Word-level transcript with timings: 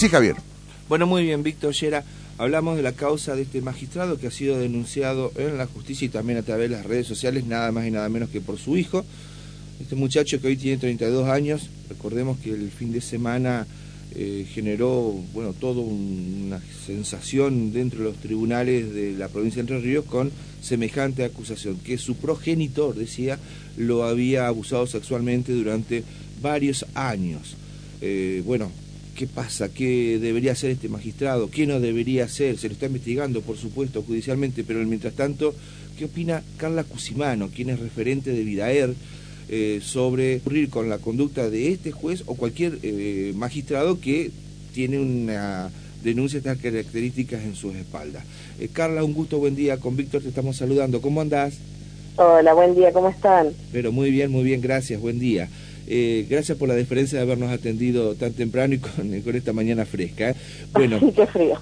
Sí, 0.00 0.08
Javier. 0.08 0.36
Bueno, 0.88 1.06
muy 1.06 1.24
bien, 1.24 1.42
Víctor 1.42 1.74
Yera. 1.74 2.02
Hablamos 2.38 2.78
de 2.78 2.82
la 2.82 2.92
causa 2.92 3.36
de 3.36 3.42
este 3.42 3.60
magistrado 3.60 4.18
que 4.18 4.28
ha 4.28 4.30
sido 4.30 4.58
denunciado 4.58 5.30
en 5.36 5.58
la 5.58 5.66
justicia 5.66 6.06
y 6.06 6.08
también 6.08 6.38
a 6.38 6.42
través 6.42 6.70
de 6.70 6.76
las 6.76 6.86
redes 6.86 7.06
sociales, 7.06 7.44
nada 7.44 7.70
más 7.70 7.86
y 7.86 7.90
nada 7.90 8.08
menos 8.08 8.30
que 8.30 8.40
por 8.40 8.56
su 8.56 8.78
hijo. 8.78 9.04
Este 9.78 9.96
muchacho 9.96 10.40
que 10.40 10.46
hoy 10.46 10.56
tiene 10.56 10.78
32 10.78 11.28
años, 11.28 11.68
recordemos 11.90 12.38
que 12.38 12.48
el 12.48 12.70
fin 12.70 12.92
de 12.92 13.02
semana 13.02 13.66
eh, 14.14 14.46
generó, 14.50 15.22
bueno, 15.34 15.52
toda 15.52 15.82
una 15.82 16.62
sensación 16.86 17.70
dentro 17.74 17.98
de 17.98 18.04
los 18.06 18.16
tribunales 18.16 18.94
de 18.94 19.12
la 19.12 19.28
provincia 19.28 19.62
de 19.62 19.68
Entre 19.68 19.86
Ríos 19.86 20.06
con 20.06 20.32
semejante 20.62 21.24
acusación, 21.24 21.76
que 21.76 21.98
su 21.98 22.16
progenitor, 22.16 22.94
decía, 22.94 23.38
lo 23.76 24.04
había 24.04 24.46
abusado 24.46 24.86
sexualmente 24.86 25.52
durante 25.52 26.04
varios 26.40 26.86
años. 26.94 27.54
Eh, 28.00 28.42
bueno, 28.46 28.72
¿qué 29.14 29.26
pasa? 29.26 29.68
¿Qué 29.68 30.18
debería 30.20 30.52
hacer 30.52 30.70
este 30.70 30.88
magistrado? 30.88 31.50
¿Qué 31.50 31.66
no 31.66 31.80
debería 31.80 32.24
hacer? 32.24 32.58
Se 32.58 32.68
lo 32.68 32.74
está 32.74 32.86
investigando, 32.86 33.40
por 33.42 33.56
supuesto, 33.56 34.02
judicialmente, 34.02 34.64
pero 34.64 34.80
mientras 34.80 35.14
tanto, 35.14 35.54
¿qué 35.98 36.06
opina 36.06 36.42
Carla 36.56 36.84
Cusimano, 36.84 37.48
quien 37.48 37.70
es 37.70 37.80
referente 37.80 38.30
de 38.32 38.42
Vidaer? 38.42 38.94
Eh, 39.52 39.80
sobre 39.82 40.36
ocurrir 40.36 40.70
con 40.70 40.88
la 40.88 40.98
conducta 40.98 41.50
de 41.50 41.72
este 41.72 41.90
juez 41.90 42.22
o 42.26 42.36
cualquier 42.36 42.78
eh, 42.84 43.32
magistrado 43.34 44.00
que 44.00 44.30
tiene 44.72 45.00
una 45.00 45.72
denuncia 46.04 46.40
de 46.40 46.48
estas 46.48 46.62
características 46.62 47.42
en 47.42 47.56
sus 47.56 47.74
espaldas. 47.74 48.22
Eh, 48.60 48.68
Carla, 48.72 49.02
un 49.02 49.12
gusto, 49.12 49.38
buen 49.38 49.56
día. 49.56 49.78
Con 49.78 49.96
Víctor 49.96 50.22
te 50.22 50.28
estamos 50.28 50.56
saludando. 50.56 51.00
¿Cómo 51.00 51.20
andás? 51.20 51.54
Hola, 52.14 52.52
buen 52.54 52.76
día, 52.76 52.92
¿cómo 52.92 53.08
están? 53.08 53.48
Pero 53.72 53.90
muy 53.92 54.10
bien, 54.10 54.30
muy 54.30 54.44
bien, 54.44 54.60
gracias, 54.60 55.00
buen 55.00 55.18
día. 55.18 55.48
Gracias 56.28 56.56
por 56.56 56.68
la 56.68 56.74
deferencia 56.74 57.18
de 57.18 57.24
habernos 57.24 57.50
atendido 57.50 58.14
tan 58.14 58.32
temprano 58.32 58.74
y 58.74 58.78
con, 58.78 59.20
con 59.24 59.36
esta 59.36 59.52
mañana 59.52 59.84
fresca. 59.84 60.34
Bueno, 60.72 61.00
qué 61.14 61.26
frío. 61.26 61.60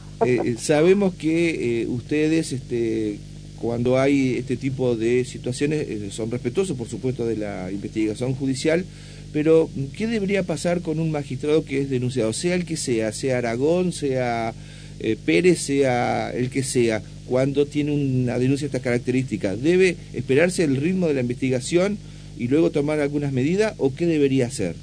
sabemos 0.58 1.14
que 1.14 1.86
ustedes 1.88 2.52
este, 2.52 3.18
cuando 3.60 3.98
hay 3.98 4.36
este 4.36 4.56
tipo 4.56 4.96
de 4.96 5.24
situaciones 5.24 5.86
eh, 5.88 6.08
son 6.10 6.30
respetuosos, 6.30 6.76
por 6.76 6.88
supuesto, 6.88 7.26
de 7.26 7.36
la 7.36 7.70
investigación 7.70 8.34
judicial, 8.34 8.84
pero 9.32 9.68
¿qué 9.96 10.06
debería 10.06 10.42
pasar 10.42 10.80
con 10.80 11.00
un 11.00 11.10
magistrado 11.10 11.64
que 11.64 11.80
es 11.80 11.90
denunciado? 11.90 12.32
Sea 12.32 12.54
el 12.54 12.64
que 12.64 12.76
sea, 12.76 13.12
sea 13.12 13.38
Aragón, 13.38 13.92
sea 13.92 14.54
eh, 15.00 15.16
Pérez, 15.24 15.60
sea 15.60 16.30
el 16.30 16.50
que 16.50 16.62
sea, 16.62 17.02
cuando 17.26 17.66
tiene 17.66 17.92
una 17.92 18.38
denuncia 18.38 18.64
de 18.64 18.68
estas 18.68 18.82
características, 18.82 19.60
¿debe 19.60 19.96
esperarse 20.14 20.64
el 20.64 20.76
ritmo 20.76 21.08
de 21.08 21.14
la 21.14 21.20
investigación 21.20 21.98
y 22.38 22.48
luego 22.48 22.70
tomar 22.70 23.00
algunas 23.00 23.32
medidas 23.32 23.74
o 23.78 23.92
qué 23.94 24.06
debería 24.06 24.46
hacer? 24.46 24.76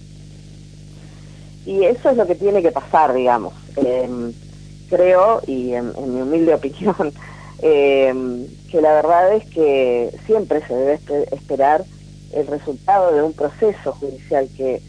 Y 1.66 1.84
eso 1.84 2.10
es 2.10 2.18
lo 2.18 2.28
que 2.28 2.36
tiene 2.36 2.62
que 2.62 2.72
pasar, 2.72 3.14
digamos. 3.14 3.54
Em, 3.78 4.34
creo, 4.90 5.42
y 5.48 5.74
en 5.74 5.94
mi 6.14 6.22
humilde 6.22 6.54
opinión, 6.54 7.14
eh, 7.62 8.14
que 8.70 8.82
la 8.82 8.94
verdad 8.94 9.34
es 9.36 9.46
que 9.46 10.12
siempre 10.26 10.66
se 10.68 10.76
debe 10.76 11.00
esperar 11.32 11.86
el 12.34 12.48
resultado 12.48 13.16
de 13.16 13.24
un 13.24 13.34
proceso 13.34 13.94
judicial 13.94 14.50
que, 14.56 14.82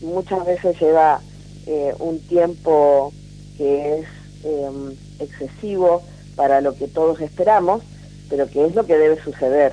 muchas 0.00 0.46
veces 0.46 0.80
lleva 0.80 1.20
eh, 1.66 1.92
un 1.98 2.20
tiempo 2.20 3.12
que 3.56 3.98
es 3.98 4.06
em, 4.44 4.94
excesivo 5.18 6.02
para 6.36 6.60
lo 6.60 6.74
que 6.74 6.86
todos 6.86 7.20
esperamos, 7.20 7.82
pero 8.30 8.48
que 8.48 8.64
es 8.64 8.74
lo 8.76 8.86
que 8.86 8.96
debe 8.96 9.20
suceder. 9.22 9.72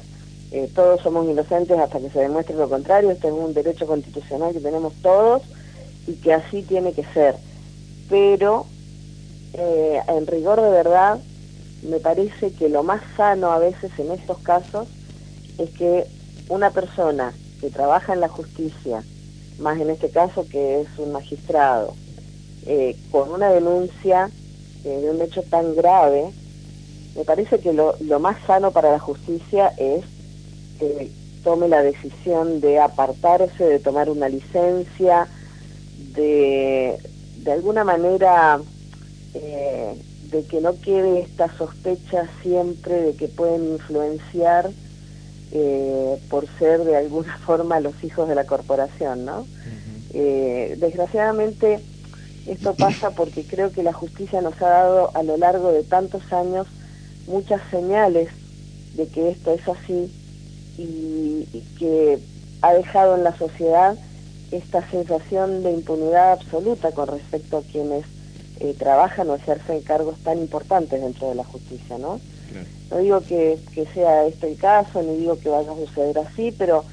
Eh, 0.56 0.70
todos 0.73 1.02
somos 1.02 1.28
inocentes 1.28 1.78
hasta 1.78 2.00
que 2.00 2.09
se 2.09 2.20
demuestre 2.20 2.56
lo 2.56 2.70
contrario, 2.70 3.11
este 3.11 3.28
es 3.28 3.34
un 3.34 3.53
derecho 3.53 3.86
constitucional 3.86 4.53
que 4.53 4.62
tenemos 4.62 4.94
todos 5.02 5.42
y 6.08 6.14
que 6.14 6.34
así 6.34 6.62
tiene 6.62 6.94
que 6.94 7.03
ser. 7.14 7.36
Pero 8.09 8.66
eh, 9.52 10.00
en 10.08 10.25
rigor 10.25 10.62
de 10.62 10.70
verdad, 10.70 11.20
me 11.84 12.00
parece 12.00 12.53
que 12.53 12.70
lo 12.70 12.84
más 12.84 13.02
sano 13.17 13.52
a 13.52 13.59
veces 13.59 13.92
en 14.00 14.14
estos 14.14 14.38
casos 14.38 14.88
es 15.57 15.72
que 15.72 16.06
una 16.47 16.69
persona 16.69 17.34
que 17.59 17.69
trabaja 17.69 18.13
en 18.13 18.22
la 18.22 18.29
justicia, 18.29 19.03
más 19.59 19.78
en 19.81 19.90
este 19.90 20.09
caso 20.09 20.47
que 20.47 20.79
es 20.79 20.88
un 20.97 21.12
magistrado, 21.12 21.96
eh, 22.66 22.96
con 23.12 23.29
una 23.29 23.50
denuncia 23.50 24.31
de 24.85 25.09
un 25.09 25.22
hecho 25.22 25.44
tan 25.44 25.75
grave, 25.75 26.29
me 27.13 27.25
parece 27.25 27.59
que 27.59 27.74
lo, 27.74 27.97
lo 28.00 28.22
más 28.22 28.38
sano 28.47 28.72
para 28.72 28.94
la 28.94 29.00
justicia 29.00 29.74
es 29.78 30.15
que 30.80 31.12
tome 31.44 31.68
la 31.68 31.81
decisión 31.81 32.62
de 32.62 32.80
apartarse, 32.80 33.63
de 33.63 33.80
tomar 33.80 34.09
una 34.09 34.30
licencia, 34.30 35.28
de 36.13 36.97
de 37.46 37.52
alguna 37.52 37.84
manera 37.84 38.59
eh, 39.35 40.02
de 40.31 40.44
que 40.46 40.59
no 40.59 40.81
quede 40.81 41.22
esta 41.22 41.56
sospecha 41.58 42.28
siempre 42.41 43.02
de 43.02 43.16
que 43.16 43.28
pueden 43.28 43.74
influenciar 43.74 44.72
eh, 45.52 46.18
por 46.28 46.47
ser 46.58 46.84
de 46.84 46.97
alguna 46.97 47.38
forma 47.46 47.80
los 47.80 48.03
hijos 48.03 48.28
de 48.28 48.35
la 48.35 48.46
corporación, 48.46 49.24
¿no? 49.25 49.47
Eh, 50.18 50.75
desgraciadamente 50.80 51.80
esto 52.47 52.74
pasa 52.74 53.12
porque 53.12 53.44
creo 53.44 53.72
que 53.72 53.84
la 53.84 53.94
justicia 53.94 54.41
nos 54.41 54.59
ha 54.62 54.69
dado 54.69 55.12
a 55.14 55.24
lo 55.24 55.38
largo 55.38 55.72
de 55.72 55.84
tantos 55.84 56.31
años 56.31 56.68
muchas 57.28 57.62
señales 57.69 58.30
de 58.96 59.08
que 59.08 59.30
esto 59.30 59.53
es 59.53 59.68
así 59.68 60.12
y, 60.78 61.47
y 61.53 61.63
que 61.78 62.19
ha 62.62 62.74
dejado 62.74 63.16
en 63.16 63.24
la 63.24 63.38
sociedad 63.38 63.97
esta 64.52 64.88
sensación 64.90 65.63
de 65.63 65.72
impunidad 65.72 66.34
absoluta 66.34 66.91
con 66.91 67.08
respecto 67.08 67.58
a 67.58 67.62
quienes 67.62 68.06
eh, 68.59 68.74
trabajan 68.78 69.30
o 69.30 69.35
ejercen 69.35 69.81
cargos 69.81 70.18
tan 70.24 70.40
importantes 70.40 71.02
dentro 71.02 71.30
de 71.30 71.35
la 71.35 71.44
justicia, 71.44 71.97
¿no? 71.97 72.19
No 72.90 72.97
digo 73.00 73.19
que, 73.22 73.58
sea 73.94 74.28
este 74.28 74.52
el 74.52 74.58
caso, 74.58 75.02
ni 75.02 75.18
digo 75.18 75.38
que 75.40 75.50
vaya 75.50 75.72
a 75.72 75.75
suceder 75.75 76.19
así, 76.19 76.53
pero, 76.58 76.85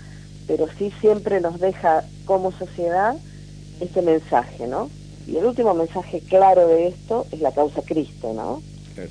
pero 0.47 0.67
sí 0.79 0.91
siempre 1.01 1.41
nos 1.41 1.61
deja 1.61 2.05
como 2.25 2.51
sociedad 2.51 3.15
este 3.79 4.03
mensaje, 4.03 4.67
¿no? 4.67 4.91
Y 5.27 5.37
el 5.37 5.45
último 5.45 5.75
mensaje 5.75 6.21
claro 6.21 6.67
de 6.67 6.89
esto 6.89 7.27
es 7.31 7.41
la 7.41 7.53
causa 7.53 7.83
Cristo, 7.83 8.33
¿no? 8.33 8.63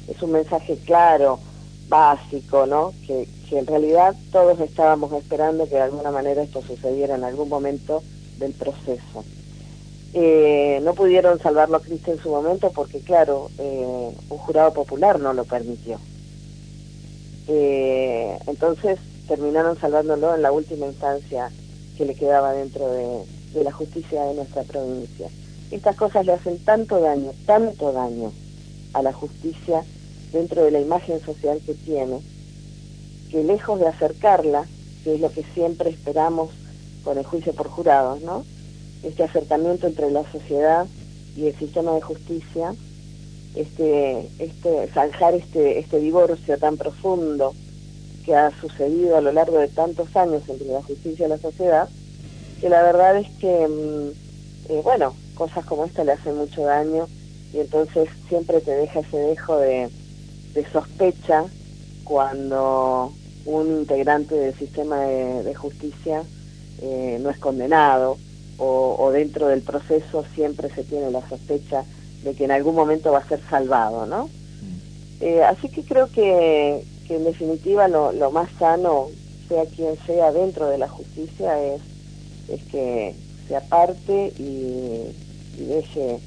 Es 0.07 0.21
un 0.21 0.31
mensaje 0.31 0.77
claro, 0.85 1.39
básico, 1.87 2.65
¿no? 2.65 2.91
Que, 3.07 3.27
que 3.51 3.59
en 3.59 3.67
realidad 3.67 4.15
todos 4.31 4.61
estábamos 4.61 5.11
esperando 5.11 5.65
que 5.65 5.75
de 5.75 5.81
alguna 5.81 6.09
manera 6.09 6.41
esto 6.41 6.61
sucediera 6.61 7.15
en 7.15 7.25
algún 7.25 7.49
momento 7.49 8.01
del 8.39 8.53
proceso. 8.53 9.25
Eh, 10.13 10.79
no 10.83 10.93
pudieron 10.93 11.37
salvarlo 11.37 11.75
a 11.75 11.81
Cristo 11.81 12.13
en 12.13 12.19
su 12.19 12.29
momento 12.29 12.71
porque, 12.73 13.01
claro, 13.01 13.49
eh, 13.57 14.15
un 14.29 14.37
jurado 14.37 14.73
popular 14.73 15.19
no 15.19 15.33
lo 15.33 15.43
permitió. 15.43 15.99
Eh, 17.49 18.37
entonces 18.47 18.99
terminaron 19.27 19.77
salvándolo 19.77 20.33
en 20.33 20.43
la 20.43 20.53
última 20.53 20.85
instancia 20.85 21.51
que 21.97 22.05
le 22.05 22.15
quedaba 22.15 22.53
dentro 22.53 22.89
de, 22.89 23.25
de 23.53 23.65
la 23.65 23.73
justicia 23.73 24.23
de 24.23 24.35
nuestra 24.35 24.63
provincia. 24.63 25.27
Estas 25.71 25.97
cosas 25.97 26.25
le 26.25 26.31
hacen 26.31 26.57
tanto 26.59 27.01
daño, 27.01 27.33
tanto 27.45 27.91
daño 27.91 28.31
a 28.93 29.01
la 29.01 29.11
justicia 29.11 29.83
dentro 30.31 30.63
de 30.63 30.71
la 30.71 30.79
imagen 30.79 31.19
social 31.19 31.59
que 31.65 31.73
tiene, 31.73 32.21
que 33.31 33.43
lejos 33.43 33.79
de 33.79 33.87
acercarla, 33.87 34.65
que 35.03 35.15
es 35.15 35.21
lo 35.21 35.31
que 35.31 35.43
siempre 35.53 35.89
esperamos 35.89 36.49
con 37.03 37.17
el 37.17 37.25
juicio 37.25 37.53
por 37.53 37.67
jurados, 37.67 38.21
¿no? 38.21 38.45
este 39.03 39.23
acercamiento 39.23 39.87
entre 39.87 40.11
la 40.11 40.29
sociedad 40.31 40.85
y 41.35 41.47
el 41.47 41.57
sistema 41.57 41.93
de 41.93 42.01
justicia, 42.01 42.75
este, 43.55 44.29
este, 44.39 44.87
zanjar 44.93 45.33
este, 45.33 45.79
este 45.79 45.99
divorcio 45.99 46.57
tan 46.57 46.77
profundo 46.77 47.53
que 48.25 48.35
ha 48.35 48.51
sucedido 48.61 49.17
a 49.17 49.21
lo 49.21 49.31
largo 49.31 49.57
de 49.57 49.67
tantos 49.67 50.15
años 50.15 50.43
entre 50.47 50.67
la 50.67 50.83
justicia 50.83 51.25
y 51.25 51.29
la 51.29 51.37
sociedad, 51.37 51.89
que 52.59 52.69
la 52.69 52.83
verdad 52.83 53.17
es 53.17 53.27
que, 53.39 53.67
mm, 53.67 54.71
eh, 54.71 54.81
bueno, 54.83 55.15
cosas 55.35 55.65
como 55.65 55.85
esta 55.85 56.03
le 56.03 56.11
hacen 56.11 56.37
mucho 56.37 56.63
daño 56.63 57.07
y 57.53 57.59
entonces 57.59 58.07
siempre 58.29 58.61
te 58.61 58.71
deja 58.71 58.99
ese 58.99 59.17
dejo 59.17 59.57
de, 59.57 59.89
sospecha 60.71 61.45
cuando 62.03 63.11
un 63.45 63.67
integrante 63.79 64.35
del 64.35 64.53
sistema 64.55 65.01
de, 65.01 65.55
justicia 65.55 66.23
eh, 66.81 67.19
no 67.21 67.29
es 67.29 67.37
condenado 67.37 68.17
o, 68.63 69.09
dentro 69.11 69.47
del 69.47 69.61
proceso 69.61 70.23
siempre 70.35 70.69
se 70.69 70.83
tiene 70.83 71.09
la 71.09 71.27
sospecha 71.27 71.83
de 72.23 72.35
que 72.35 72.45
en 72.45 72.51
algún 72.51 72.75
momento 72.75 73.11
va 73.11 73.17
a 73.19 73.27
ser 73.27 73.41
salvado, 73.49 74.05
¿no? 74.05 74.25
Mm. 74.25 75.21
Eh, 75.21 75.43
así 75.43 75.67
que 75.69 75.81
creo 75.81 76.11
que, 76.11 76.83
en 77.09 77.23
definitiva 77.23 77.87
lo, 77.87 78.31
más 78.31 78.49
sano, 78.59 79.07
sea 79.49 79.65
quien 79.65 79.97
sea 80.05 80.31
dentro 80.31 80.67
de 80.67 80.77
la 80.77 80.87
justicia, 80.87 81.59
es, 81.61 81.81
es 82.47 82.63
que 82.65 83.15
se 83.47 83.55
aparte 83.55 84.31
y, 84.37 85.07
deje 85.57 86.19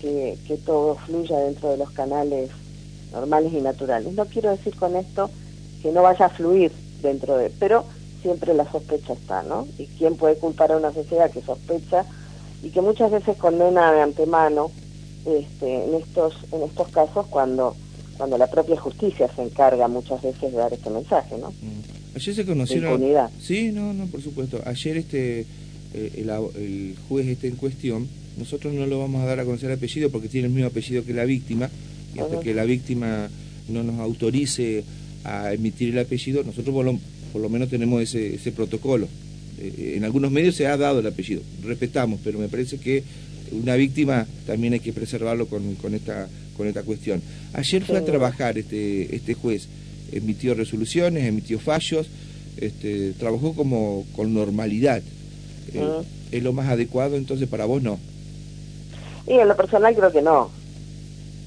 que, 0.00 0.38
que, 0.46 0.56
todo 0.58 0.94
fluya 0.94 1.38
dentro 1.40 1.70
de 1.70 1.76
los 1.76 1.90
canales 1.90 2.50
normales 3.12 3.52
y 3.52 3.60
naturales. 3.60 4.12
No 4.14 4.26
quiero 4.26 4.50
decir 4.50 4.76
con 4.76 4.94
esto 4.96 5.28
que 5.84 5.92
no 5.92 6.02
vaya 6.02 6.24
a 6.24 6.30
fluir 6.30 6.72
dentro 7.02 7.36
de, 7.36 7.50
pero 7.50 7.84
siempre 8.22 8.54
la 8.54 8.64
sospecha 8.72 9.12
está, 9.12 9.42
¿no? 9.42 9.68
¿Y 9.78 9.84
quién 9.84 10.16
puede 10.16 10.36
culpar 10.36 10.72
a 10.72 10.78
una 10.78 10.90
sociedad 10.94 11.30
que 11.30 11.42
sospecha 11.42 12.06
y 12.62 12.70
que 12.70 12.80
muchas 12.80 13.10
veces 13.10 13.36
condena 13.36 13.92
de 13.92 14.00
antemano 14.00 14.70
este, 15.26 15.84
en 15.84 15.94
estos 15.94 16.34
en 16.52 16.62
estos 16.62 16.88
casos 16.88 17.26
cuando 17.26 17.76
cuando 18.16 18.38
la 18.38 18.46
propia 18.46 18.80
justicia 18.80 19.28
se 19.36 19.42
encarga 19.42 19.86
muchas 19.86 20.22
veces 20.22 20.52
de 20.52 20.56
dar 20.56 20.72
este 20.72 20.88
mensaje, 20.88 21.36
¿no? 21.36 21.50
Mm. 21.50 22.16
Ayer 22.16 22.34
se 22.34 22.46
conocieron. 22.46 23.02
Sí, 23.38 23.70
no, 23.70 23.92
no, 23.92 24.06
por 24.06 24.22
supuesto. 24.22 24.62
Ayer 24.64 24.96
este 24.96 25.40
eh, 25.92 26.24
el, 26.56 26.96
juez 27.10 27.26
este 27.26 27.48
en 27.48 27.56
cuestión, 27.56 28.08
nosotros 28.38 28.72
no 28.72 28.86
lo 28.86 29.00
vamos 29.00 29.20
a 29.20 29.26
dar 29.26 29.40
a 29.40 29.44
conocer 29.44 29.70
el 29.70 29.76
apellido 29.76 30.08
porque 30.08 30.28
tiene 30.28 30.46
el 30.46 30.54
mismo 30.54 30.68
apellido 30.68 31.04
que 31.04 31.12
la 31.12 31.26
víctima 31.26 31.68
y 32.14 32.20
hasta 32.20 32.40
que 32.40 32.54
la 32.54 32.64
víctima 32.64 33.28
no 33.68 33.82
nos 33.82 34.00
autorice 34.00 34.82
a 35.24 35.52
emitir 35.52 35.90
el 35.90 35.98
apellido, 35.98 36.44
nosotros 36.44 36.74
por 36.74 36.84
lo, 36.84 36.98
por 37.32 37.42
lo 37.42 37.48
menos 37.48 37.68
tenemos 37.68 38.02
ese, 38.02 38.34
ese 38.34 38.52
protocolo. 38.52 39.08
Eh, 39.58 39.94
en 39.96 40.04
algunos 40.04 40.30
medios 40.30 40.54
se 40.54 40.66
ha 40.66 40.76
dado 40.76 41.00
el 41.00 41.06
apellido, 41.06 41.42
respetamos, 41.64 42.20
pero 42.22 42.38
me 42.38 42.48
parece 42.48 42.78
que 42.78 43.02
una 43.52 43.74
víctima 43.74 44.26
también 44.46 44.72
hay 44.74 44.80
que 44.80 44.92
preservarlo 44.92 45.46
con, 45.46 45.74
con 45.76 45.94
esta 45.94 46.28
con 46.56 46.66
esta 46.66 46.82
cuestión. 46.82 47.20
Ayer 47.52 47.82
fue 47.82 47.98
a 47.98 48.04
trabajar 48.04 48.56
este, 48.58 49.14
este 49.14 49.34
juez, 49.34 49.68
emitió 50.12 50.54
resoluciones, 50.54 51.24
emitió 51.24 51.58
fallos, 51.58 52.06
este, 52.56 53.12
trabajó 53.12 53.54
como 53.54 54.06
con 54.14 54.32
normalidad. 54.32 55.02
Eh. 55.72 56.02
¿Es 56.32 56.42
lo 56.42 56.52
más 56.52 56.68
adecuado 56.68 57.16
entonces 57.16 57.48
para 57.48 57.64
vos 57.64 57.82
no? 57.82 57.98
Y 59.26 59.34
en 59.34 59.48
lo 59.48 59.56
personal 59.56 59.94
creo 59.94 60.12
que 60.12 60.22
no. 60.22 60.50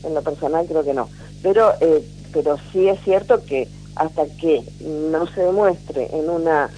En 0.03 0.13
lo 0.13 0.21
personal 0.21 0.65
creo 0.67 0.83
que 0.83 0.93
no. 0.93 1.09
Pero, 1.43 1.73
eh, 1.81 2.03
pero 2.31 2.57
sí 2.71 2.87
es 2.87 2.99
cierto 3.03 3.43
que 3.45 3.67
hasta 3.95 4.25
que 4.39 4.63
no 4.81 5.27
se 5.27 5.41
demuestre 5.41 6.09
en 6.13 6.29
una 6.29 6.69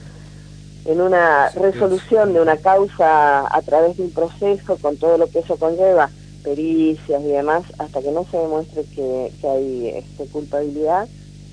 en 0.85 1.01
una 1.01 1.49
resolución 1.49 2.33
de 2.33 2.41
una 2.41 2.57
causa 2.57 3.45
a 3.53 3.61
través 3.61 3.97
de 3.97 4.03
un 4.03 4.11
proceso 4.11 4.77
con 4.77 4.97
todo 4.97 5.17
lo 5.17 5.29
que 5.29 5.39
eso 5.39 5.57
conlleva 5.57 6.09
pericias 6.43 7.21
y 7.23 7.27
demás, 7.27 7.63
hasta 7.77 8.01
que 8.01 8.11
no 8.11 8.25
se 8.31 8.37
demuestre 8.37 8.83
que, 8.95 9.31
hay 9.47 9.87
este, 9.95 10.25
culpabilidad, 10.31 11.07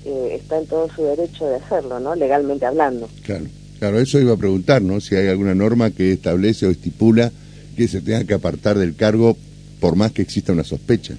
eh, 0.05 0.39
está 0.39 0.59
en 0.59 0.67
todo 0.67 0.89
su 0.95 1.03
derecho 1.03 1.45
de 1.45 1.57
hacerlo, 1.57 1.99
¿no? 1.99 2.15
Legalmente 2.15 2.65
hablando. 2.65 3.09
Claro, 3.23 3.45
claro, 3.79 3.99
eso 3.99 4.19
iba 4.19 4.33
a 4.33 4.37
preguntar, 4.37 4.81
¿no? 4.81 5.01
Si 5.01 5.15
hay 5.15 5.27
alguna 5.27 5.53
norma 5.53 5.91
que 5.91 6.13
establece 6.13 6.65
o 6.65 6.71
estipula 6.71 7.31
que 7.75 7.87
se 7.87 8.01
tenga 8.01 8.23
que 8.23 8.33
apartar 8.33 8.77
del 8.77 8.95
cargo 8.95 9.37
por 9.79 9.95
más 9.95 10.11
que 10.11 10.21
exista 10.21 10.53
una 10.53 10.63
sospecha. 10.63 11.15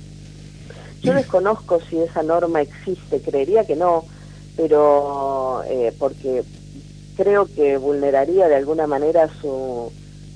Yo 1.02 1.14
desconozco 1.14 1.80
si 1.88 1.98
esa 1.98 2.22
norma 2.22 2.60
existe, 2.60 3.20
creería 3.20 3.64
que 3.64 3.76
no, 3.76 4.04
pero 4.56 5.62
eh, 5.66 5.92
porque 5.98 6.42
creo 7.16 7.46
que 7.46 7.76
vulneraría 7.76 8.48
de 8.48 8.56
alguna 8.56 8.86
manera 8.86 9.28
su 9.40 9.92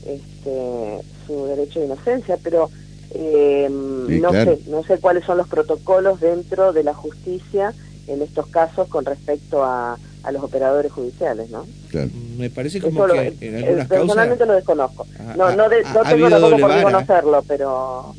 este, 0.07 1.01
su 1.27 1.47
derecho 1.47 1.81
de 1.81 1.87
inocencia, 1.87 2.39
pero 2.43 2.71
eh, 3.15 3.69
no 3.71 4.31
sé, 4.33 4.59
no 4.67 4.83
sé 4.85 4.99
cuáles 4.99 5.25
son 5.25 5.39
los 5.39 5.49
protocolos 5.49 6.21
dentro 6.21 6.73
de 6.73 6.83
la 6.85 6.95
justicia 6.95 7.75
en 8.07 8.23
estos 8.23 8.47
casos 8.49 8.89
con 8.89 9.05
respecto 9.05 9.63
a, 9.65 9.99
a 10.23 10.33
los 10.33 10.43
operadores 10.43 10.91
judiciales, 10.93 11.51
¿no? 11.51 11.67
Claro. 11.91 12.11
Me 12.37 12.51
parece 12.51 12.81
como 12.81 13.07
que 13.07 13.37
en 13.41 13.57
algunas 13.57 13.89
personalmente 13.89 14.47
lo 14.47 14.55
desconozco. 14.55 15.07
Ah, 15.19 15.35
no, 15.37 15.55
no, 15.55 15.69
de, 15.69 15.83
no 15.83 16.03
tengo 16.03 16.31
tampoco 16.31 16.59
por 16.59 16.83
conocerlo, 16.83 17.45
pero 17.47 18.15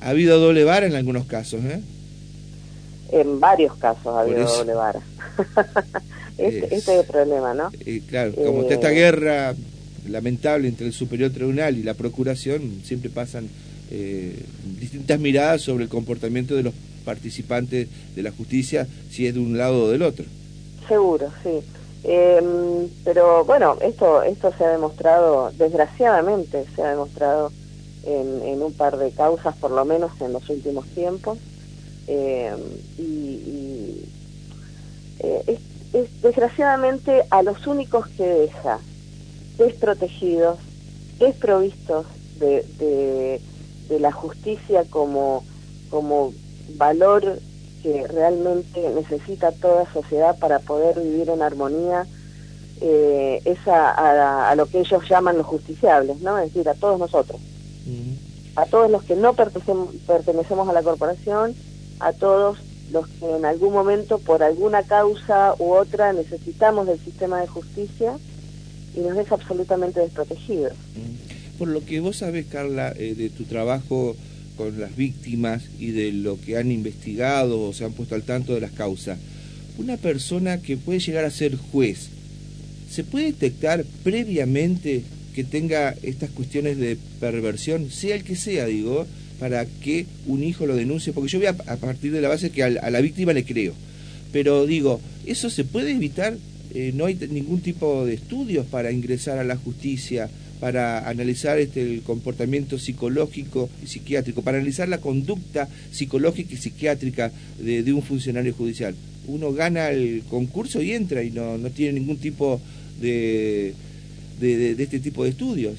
ha 0.00 0.10
habido 0.10 0.38
doble 0.38 0.64
vara 0.64 0.86
en 0.86 0.94
algunos 0.94 1.26
casos, 1.26 1.62
¿eh? 1.64 1.80
En 3.12 3.40
varios 3.40 3.76
casos 3.76 4.06
ha 4.06 4.20
habido 4.20 4.44
doble 4.46 4.74
vara. 4.74 5.00
este, 6.38 6.64
este, 6.64 6.76
es 6.76 6.88
el 6.88 7.06
problema, 7.06 7.54
¿no? 7.54 7.70
Eh, 7.84 8.02
claro, 8.06 8.34
como 8.34 8.62
está 8.62 8.74
esta 8.74 8.92
eh, 8.92 8.94
guerra 8.94 9.54
lamentable 10.08 10.68
entre 10.68 10.86
el 10.86 10.92
superior 10.92 11.30
tribunal 11.30 11.76
y 11.76 11.82
la 11.82 11.94
procuración, 11.94 12.80
siempre 12.84 13.10
pasan 13.10 13.48
eh, 13.90 14.38
distintas 14.78 15.18
miradas 15.18 15.62
sobre 15.62 15.84
el 15.84 15.90
comportamiento 15.90 16.54
de 16.54 16.62
los 16.62 16.74
participantes 17.04 17.88
de 18.14 18.22
la 18.22 18.30
justicia, 18.30 18.86
si 19.10 19.26
es 19.26 19.34
de 19.34 19.40
un 19.40 19.58
lado 19.58 19.84
o 19.84 19.88
del 19.90 20.02
otro. 20.02 20.24
Seguro, 20.88 21.30
sí. 21.42 21.60
Em, 22.04 22.88
pero 23.04 23.44
bueno, 23.44 23.76
esto, 23.82 24.22
esto 24.22 24.52
se 24.56 24.64
ha 24.64 24.70
demostrado, 24.70 25.52
desgraciadamente, 25.58 26.64
se 26.74 26.82
ha 26.82 26.90
demostrado 26.90 27.52
en, 28.04 28.62
un 28.62 28.72
par 28.72 28.96
de 28.96 29.10
causas, 29.10 29.56
por 29.56 29.70
lo 29.70 29.84
menos 29.84 30.12
en 30.20 30.32
los 30.32 30.48
últimos 30.48 30.86
tiempos. 30.88 31.38
Em, 32.06 32.58
y, 32.98 34.04
eh, 35.20 35.58
es, 35.92 36.22
desgraciadamente 36.22 37.24
a 37.30 37.42
los 37.42 37.66
únicos 37.66 38.06
que 38.08 38.24
deja 38.24 38.78
desprotegidos, 39.58 40.58
desprovistos 41.18 42.06
de 42.38 43.40
de 43.90 44.00
la 44.00 44.12
justicia 44.12 44.84
como, 44.88 45.44
como 45.90 46.32
valor 46.76 47.40
que 47.82 48.06
realmente 48.06 48.88
necesita 48.94 49.52
toda 49.52 49.92
sociedad 49.92 50.38
para 50.38 50.60
poder 50.60 51.00
vivir 51.00 51.28
en 51.28 51.42
armonía, 51.42 52.06
eh, 52.80 53.42
es 53.44 53.58
a, 53.66 54.54
lo 54.56 54.66
que 54.66 54.80
ellos 54.80 55.02
llaman 55.08 55.36
los 55.36 55.46
justiciables, 55.46 56.20
¿no? 56.20 56.38
Es 56.38 56.52
decir, 56.52 56.68
a 56.68 56.74
todos 56.74 56.98
nosotros. 56.98 57.40
A 58.56 58.66
todos 58.66 58.90
los 58.90 59.04
que 59.04 59.16
no 59.16 59.34
pertenecemos, 59.34 60.68
a 60.68 60.72
la 60.72 60.82
corporación, 60.82 61.54
a 62.00 62.12
todos 62.12 62.58
los 62.90 63.06
que 63.08 63.36
en 63.36 63.44
algún 63.44 63.72
momento, 63.72 64.18
por 64.18 64.42
alguna 64.42 64.82
causa 64.82 65.54
u 65.58 65.72
otra, 65.72 66.12
necesitamos 66.12 66.86
del 66.86 66.98
sistema 66.98 67.40
de 67.40 67.46
justicia 67.46 68.18
y 68.96 69.00
nos 69.00 69.16
deja 69.16 69.36
absolutamente 69.36 70.00
desprotegidos. 70.00 70.72
Por 71.58 71.68
lo 71.68 71.84
que 71.84 72.00
vos 72.00 72.16
sabés, 72.16 72.46
Carla, 72.46 72.92
eh, 72.96 73.14
de 73.14 73.30
tu 73.30 73.44
trabajo 73.44 74.16
con 74.56 74.80
las 74.80 74.96
víctimas 74.96 75.62
y 75.78 75.92
de 75.92 76.12
lo 76.12 76.40
que 76.40 76.56
han 76.56 76.72
investigado 76.72 77.62
o 77.62 77.72
se 77.72 77.84
han 77.84 77.92
puesto 77.92 78.14
al 78.14 78.24
tanto 78.24 78.54
de 78.54 78.60
las 78.60 78.72
causas, 78.72 79.18
una 79.78 79.96
persona 79.96 80.60
que 80.60 80.76
puede 80.76 80.98
llegar 80.98 81.24
a 81.24 81.30
ser 81.30 81.56
juez, 81.56 82.08
¿se 82.90 83.04
puede 83.04 83.26
detectar 83.26 83.84
previamente 84.02 85.04
que 85.34 85.44
tenga 85.44 85.94
estas 86.02 86.30
cuestiones 86.30 86.78
de 86.78 86.96
perversión, 87.20 87.90
sea 87.90 88.16
el 88.16 88.24
que 88.24 88.36
sea, 88.36 88.66
digo, 88.66 89.06
para 89.38 89.64
que 89.64 90.06
un 90.26 90.42
hijo 90.42 90.66
lo 90.66 90.76
denuncie? 90.76 91.12
Porque 91.12 91.30
yo 91.30 91.38
voy 91.38 91.48
a, 91.48 91.54
partir 91.54 92.12
de 92.12 92.20
la 92.20 92.28
base 92.28 92.50
que 92.50 92.62
a, 92.62 92.90
la 92.90 93.00
víctima 93.00 93.32
le 93.32 93.44
creo. 93.44 93.74
Pero 94.32 94.66
digo, 94.66 95.00
¿eso 95.26 95.50
se 95.50 95.64
puede 95.64 95.92
evitar? 95.92 96.36
Eh, 96.74 96.92
¿No 96.94 97.06
hay 97.06 97.16
ningún 97.30 97.60
tipo 97.60 98.04
de 98.04 98.14
estudios 98.14 98.66
para 98.66 98.92
ingresar 98.92 99.38
a 99.38 99.44
la 99.44 99.56
justicia 99.56 100.30
para 100.60 101.08
analizar 101.08 101.58
este, 101.58 101.80
el 101.80 102.02
comportamiento 102.02 102.78
psicológico 102.78 103.70
y 103.82 103.86
psiquiátrico, 103.86 104.42
para 104.42 104.58
analizar 104.58 104.88
la 104.88 104.98
conducta 104.98 105.68
psicológica 105.90 106.52
y 106.52 106.58
psiquiátrica 106.58 107.32
de, 107.58 107.92
un 107.92 108.02
funcionario 108.02 108.52
judicial. 108.54 108.94
Uno 109.26 109.52
gana 109.52 109.90
el 109.90 110.22
concurso 110.28 110.82
y 110.82 110.92
entra 110.92 111.22
y 111.22 111.30
no, 111.30 111.56
no 111.56 111.70
tiene 111.70 111.98
ningún 111.98 112.18
tipo 112.18 112.60
de, 113.00 113.74
de, 114.40 114.82
este 114.82 114.98
tipo 114.98 115.24
de 115.24 115.30
estudios. 115.30 115.78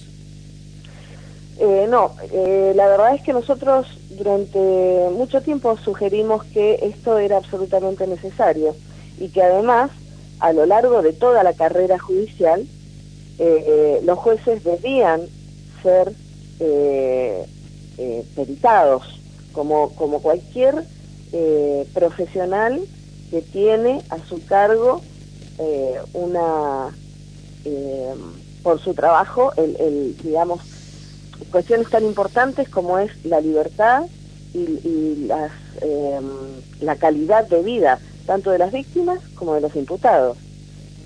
Eh, 1.59 1.85
no, 1.89 2.15
eh, 2.31 2.73
la 2.75 2.87
verdad 2.87 3.15
es 3.15 3.21
que 3.21 3.33
nosotros 3.33 3.85
durante 4.09 5.09
mucho 5.11 5.41
tiempo 5.41 5.77
sugerimos 5.77 6.43
que 6.45 6.79
esto 6.81 7.17
era 7.17 7.37
absolutamente 7.37 8.07
necesario 8.07 8.75
y 9.19 9.29
que 9.29 9.43
además 9.43 9.91
a 10.39 10.53
lo 10.53 10.65
largo 10.65 11.01
de 11.01 11.13
toda 11.13 11.43
la 11.43 11.53
carrera 11.53 11.99
judicial 11.99 12.65
eh, 13.43 14.01
los 14.03 14.19
jueces 14.19 14.63
debían 14.63 15.21
ser 15.81 16.13
eh, 16.59 17.45
eh, 17.97 18.23
peritados, 18.35 19.19
como, 19.51 19.89
como 19.95 20.21
cualquier 20.21 20.85
profesional 21.93 22.81
que 23.29 23.41
tiene 23.41 24.01
a 24.09 24.17
su 24.27 24.45
cargo 24.45 25.01
una, 26.13 26.93
por 28.63 28.79
su 28.79 28.93
trabajo, 28.93 29.51
el, 29.57 30.15
digamos, 30.23 30.61
cuestiones 31.51 31.89
tan 31.89 32.05
importantes 32.05 32.69
como 32.69 32.99
es 32.99 33.11
la 33.25 33.41
libertad 33.41 34.03
y, 34.53 35.25
las, 35.27 35.51
la 36.81 36.95
calidad 36.97 37.47
de 37.47 37.61
vida, 37.63 37.99
tanto 38.25 38.51
de 38.51 38.57
las 38.57 38.71
víctimas 38.71 39.19
como 39.35 39.55
de 39.55 39.61
los 39.61 39.75
imputados. 39.75 40.37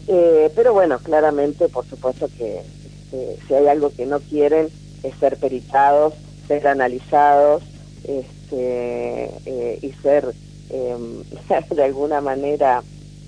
Eh, 0.08 0.52
pero 0.56 0.74
bueno, 0.74 1.00
claramente, 1.00 1.68
por 1.70 1.86
supuesto 1.86 2.28
que 2.38 2.62
este, 3.06 3.38
si 3.48 3.54
hay 3.54 3.68
algo 3.68 3.92
que 3.92 4.06
no 4.06 4.20
quieren 4.20 4.70
es 5.04 5.16
ser 5.20 5.38
peritados, 5.38 6.14
ser 6.48 6.68
analizados 6.68 7.64
este, 8.04 9.30
eh, 9.46 9.80
y 9.82 9.92
ser 10.02 10.34
em, 10.70 11.24
de 11.76 11.84
alguna 11.84 12.22
manera, 12.22 12.84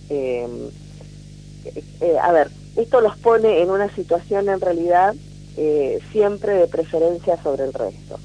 em, 0.10 0.69
eh, 2.01 2.17
a 2.22 2.31
ver, 2.31 2.50
esto 2.77 3.01
los 3.01 3.17
pone 3.17 3.62
en 3.62 3.69
una 3.69 3.93
situación 3.93 4.50
en 4.50 4.62
realidad 4.62 5.15
siempre 6.12 6.53
de 6.53 6.67
preferencia 6.67 7.41
sobre 7.41 7.63
el 7.63 7.74
resto. 7.74 8.19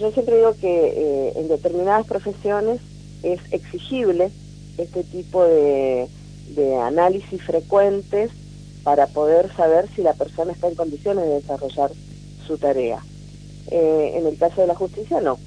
yo 0.00 0.10
siempre 0.10 0.36
digo 0.36 0.56
que 0.60 1.32
en 1.36 1.46
determinadas 1.46 2.04
profesiones 2.06 2.80
es 3.22 3.38
exigible 3.52 4.32
este 4.76 5.04
tipo 5.04 5.44
de 5.44 6.08
de 6.54 6.76
análisis 6.76 7.42
frecuentes 7.42 8.30
para 8.82 9.06
poder 9.06 9.54
saber 9.54 9.88
si 9.94 10.02
la 10.02 10.14
persona 10.14 10.52
está 10.52 10.68
en 10.68 10.74
condiciones 10.74 11.24
de 11.24 11.34
desarrollar 11.34 11.90
su 12.46 12.58
tarea. 12.58 13.04
Eh, 13.70 14.14
en 14.16 14.26
el 14.26 14.36
caso 14.38 14.62
de 14.62 14.66
la 14.66 14.74
justicia, 14.74 15.20
no. 15.20 15.38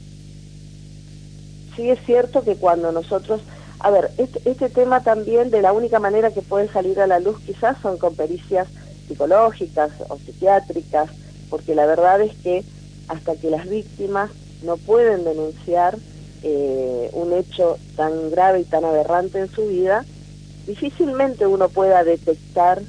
Sí 1.76 1.90
es 1.90 2.00
cierto 2.06 2.44
que 2.44 2.56
cuando 2.56 2.92
nosotros... 2.92 3.42
A 3.84 3.92
ver, 3.92 4.12
este, 4.18 4.42
este 4.50 4.70
tema 4.70 5.04
también 5.04 5.52
de 5.52 5.62
la 5.62 5.74
única 5.74 6.00
manera 6.00 6.32
que 6.32 6.42
puede 6.42 6.70
salir 6.70 7.02
a 7.02 7.08
la 7.08 7.20
luz 7.20 7.38
quizás 7.46 7.78
son 7.82 7.98
con 7.98 8.16
pericias 8.16 8.68
psicológicas 9.08 9.92
o 10.08 10.18
psiquiátricas, 10.18 11.10
porque 11.50 11.76
la 11.76 11.86
verdad 11.86 12.22
es 12.22 12.34
que 12.38 12.64
hasta 13.10 13.36
que 13.36 13.50
las 13.50 13.70
víctimas 13.70 14.32
no 14.64 14.78
pueden 14.78 15.26
denunciar 15.26 15.98
eh, 16.44 17.10
un 17.12 17.34
hecho 17.34 17.78
tan 17.98 18.32
grave 18.32 18.62
y 18.62 18.64
tan 18.64 18.86
aberrante 18.86 19.40
en 19.40 19.52
su 19.52 19.68
vida, 19.68 20.06
difícilmente 20.66 21.46
uno 21.46 21.68
pueda 21.68 22.06
detectar 22.06 22.82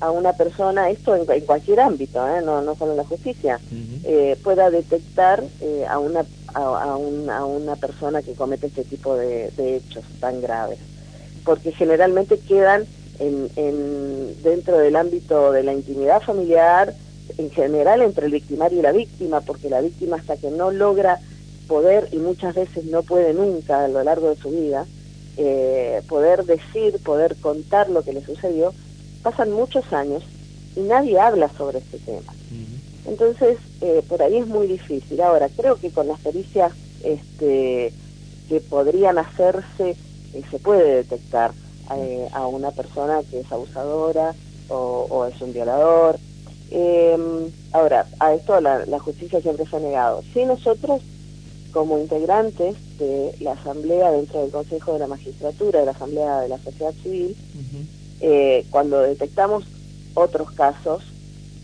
a 0.00 0.10
una 0.12 0.32
persona, 0.34 0.90
esto 0.90 1.16
en, 1.16 1.24
cualquier 1.42 1.80
ámbito, 1.80 2.26
¿eh? 2.28 2.42
no, 2.44 2.62
no 2.62 2.76
solo 2.76 2.92
en 2.92 2.98
la 2.98 3.04
justicia, 3.04 3.58
eh, 4.04 4.38
pueda 4.44 4.70
detectar 4.70 5.42
eh, 5.60 5.86
a, 5.88 5.98
una, 5.98 6.24
a, 6.56 6.96
una 6.96 7.76
persona 7.76 8.22
que 8.22 8.34
comete 8.34 8.68
este 8.68 8.84
tipo 8.84 9.16
de, 9.16 9.50
hechos 9.58 10.04
tan 10.20 10.40
graves. 10.40 10.78
Porque 11.44 11.72
generalmente 11.72 12.38
quedan 12.38 12.84
en, 13.18 13.48
en, 13.56 14.42
dentro 14.42 14.78
del 14.78 14.96
ámbito 14.96 15.52
de 15.52 15.62
la 15.62 15.74
intimidad 15.74 16.22
familiar, 16.22 16.94
en 17.38 17.50
general 17.50 18.02
entre 18.02 18.26
el 18.26 18.32
victimario 18.32 18.78
y 18.78 18.82
la 18.82 18.92
víctima, 18.92 19.40
porque 19.40 19.70
la 19.70 19.80
víctima 19.80 20.16
hasta 20.16 20.36
que 20.36 20.50
no 20.50 20.70
logra 20.70 21.18
poder, 21.68 22.08
y 22.12 22.16
muchas 22.16 22.54
veces 22.54 22.84
no 22.84 23.02
puede 23.02 23.34
nunca 23.34 23.84
a 23.84 23.88
lo 23.88 24.02
largo 24.02 24.30
de 24.30 24.36
su 24.36 24.50
vida, 24.50 24.86
poder 26.08 26.44
decir, 26.44 26.98
poder 27.04 27.36
contar 27.36 27.90
lo 27.90 28.02
que 28.02 28.12
le 28.12 28.24
sucedió, 28.24 28.72
pasan 29.22 29.52
muchos 29.52 29.92
años 29.92 30.22
y 30.74 30.80
nadie 30.80 31.18
habla 31.18 31.50
sobre 31.56 31.78
este 31.78 31.98
tema. 31.98 32.32
Entonces, 33.06 33.58
eh, 33.80 34.02
por 34.08 34.22
ahí 34.22 34.38
es 34.38 34.46
muy 34.46 34.66
difícil. 34.66 35.20
Ahora, 35.20 35.48
creo 35.48 35.76
que 35.76 35.90
con 35.90 36.08
las 36.08 36.20
pericias 36.20 36.72
este, 37.02 37.92
que 38.48 38.60
podrían 38.60 39.18
hacerse, 39.18 39.96
eh, 40.34 40.42
se 40.50 40.58
puede 40.58 40.96
detectar 40.96 41.52
eh, 41.96 42.28
a 42.32 42.46
una 42.46 42.72
persona 42.72 43.20
que 43.30 43.40
es 43.40 43.52
abusadora 43.52 44.34
o, 44.68 45.26
es 45.26 45.40
un 45.40 45.52
violador. 45.52 46.18
Em, 46.70 47.50
ahora, 47.72 48.06
a 48.18 48.34
esto 48.34 48.60
la, 48.60 48.98
justicia 48.98 49.40
siempre 49.40 49.66
se 49.66 49.76
ha 49.76 49.80
negado. 49.80 50.22
Si 50.34 50.44
nosotros, 50.44 51.00
como 51.72 51.98
integrantes 51.98 52.74
de 52.98 53.32
la 53.40 53.52
Asamblea 53.52 54.10
dentro 54.10 54.40
del 54.40 54.50
Consejo 54.50 54.94
de 54.94 54.98
la 54.98 55.06
Magistratura, 55.06 55.80
de 55.80 55.86
la 55.86 55.92
Asamblea 55.92 56.40
de 56.40 56.48
la 56.48 56.58
Sociedad 56.58 56.92
Civil, 57.02 57.36
eh, 58.20 58.66
cuando 58.70 59.00
detectamos 59.02 59.64
otros 60.14 60.50
casos 60.52 61.04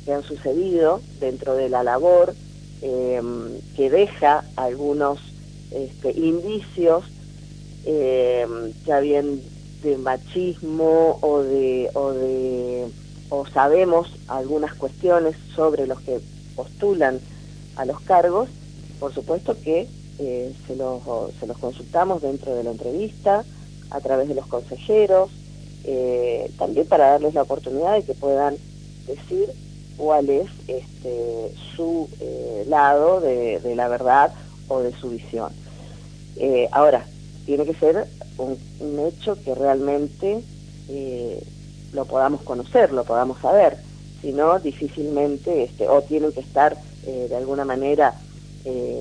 que 0.04 0.12
han 0.12 0.22
sucedido 0.22 1.00
dentro 1.20 1.54
de 1.54 1.68
la 1.68 1.82
labor, 1.82 2.34
em, 2.80 3.60
que 3.76 3.90
deja 3.90 4.44
algunos 4.56 5.18
este, 5.70 6.12
indicios, 6.12 7.04
em, 7.84 8.72
ya 8.84 9.00
bien 9.00 9.42
de 9.82 9.96
machismo 9.98 11.18
o 11.20 11.42
de, 11.42 11.90
o 11.94 12.12
de 12.12 12.86
o 13.30 13.46
sabemos 13.46 14.08
algunas 14.28 14.74
cuestiones 14.74 15.34
sobre 15.56 15.86
los 15.86 15.98
que 16.02 16.20
postulan 16.54 17.18
a 17.76 17.86
los 17.86 17.98
cargos, 18.02 18.50
por 19.00 19.14
supuesto 19.14 19.56
que 19.64 19.88
eh, 20.18 20.54
se, 20.66 20.76
los, 20.76 21.02
se 21.40 21.46
los 21.46 21.56
consultamos 21.56 22.20
dentro 22.20 22.54
de 22.54 22.62
la 22.62 22.72
entrevista, 22.72 23.42
a 23.90 24.00
través 24.00 24.28
de 24.28 24.34
los 24.34 24.46
consejeros, 24.46 25.30
eh, 25.84 26.50
también 26.58 26.86
para 26.86 27.12
darles 27.12 27.32
la 27.32 27.42
oportunidad 27.42 27.94
de 27.94 28.04
que 28.04 28.14
puedan 28.14 28.56
decir 29.06 29.50
cuál 29.96 30.28
es 30.30 30.48
este, 30.68 31.54
su 31.74 32.08
eh, 32.20 32.64
lado 32.68 33.20
de, 33.20 33.60
la 33.74 33.88
verdad 33.88 34.32
o 34.68 34.80
de 34.80 34.92
su 34.92 35.10
visión. 35.10 35.52
Eh, 36.36 36.68
ahora, 36.72 37.06
tiene 37.46 37.64
que 37.64 37.74
ser 37.74 38.06
un, 38.38 38.58
hecho 39.06 39.36
que 39.42 39.54
realmente 39.54 40.42
lo 41.92 42.04
podamos 42.04 42.42
conocer, 42.42 42.92
lo 42.92 43.04
podamos 43.04 43.40
saber, 43.40 43.76
si 44.20 44.32
no, 44.32 44.58
difícilmente, 44.58 45.64
este, 45.64 45.88
o 45.88 46.02
tienen 46.02 46.32
que 46.32 46.40
estar 46.40 46.76
de 47.04 47.34
alguna 47.34 47.64
manera 47.64 48.14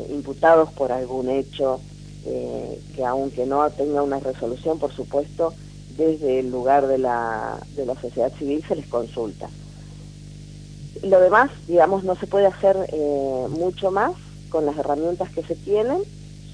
imputados 0.10 0.72
por 0.72 0.92
algún 0.92 1.30
hecho 1.30 1.82
que 2.24 3.06
aunque 3.06 3.46
no 3.46 3.70
tenga 3.72 4.02
una 4.02 4.20
resolución, 4.20 4.80
por 4.80 4.94
supuesto, 4.94 5.54
desde 5.98 6.40
el 6.40 6.50
lugar 6.52 6.88
de 6.88 6.98
la, 6.98 7.60
de 7.76 7.86
la 7.86 8.00
sociedad 8.00 8.32
civil 8.38 8.64
se 8.68 8.76
les 8.76 8.88
consulta. 8.88 9.50
Lo 11.04 11.20
demás, 11.20 11.50
digamos, 11.68 12.04
no 12.04 12.16
se 12.16 12.28
puede 12.28 12.48
hacer 12.48 12.76
eh, 12.92 13.48
mucho 13.50 13.92
más 13.92 14.12
con 14.50 14.66
las 14.66 14.78
herramientas 14.78 15.30
que 15.32 15.42
se 15.44 15.56
tienen, 15.56 16.00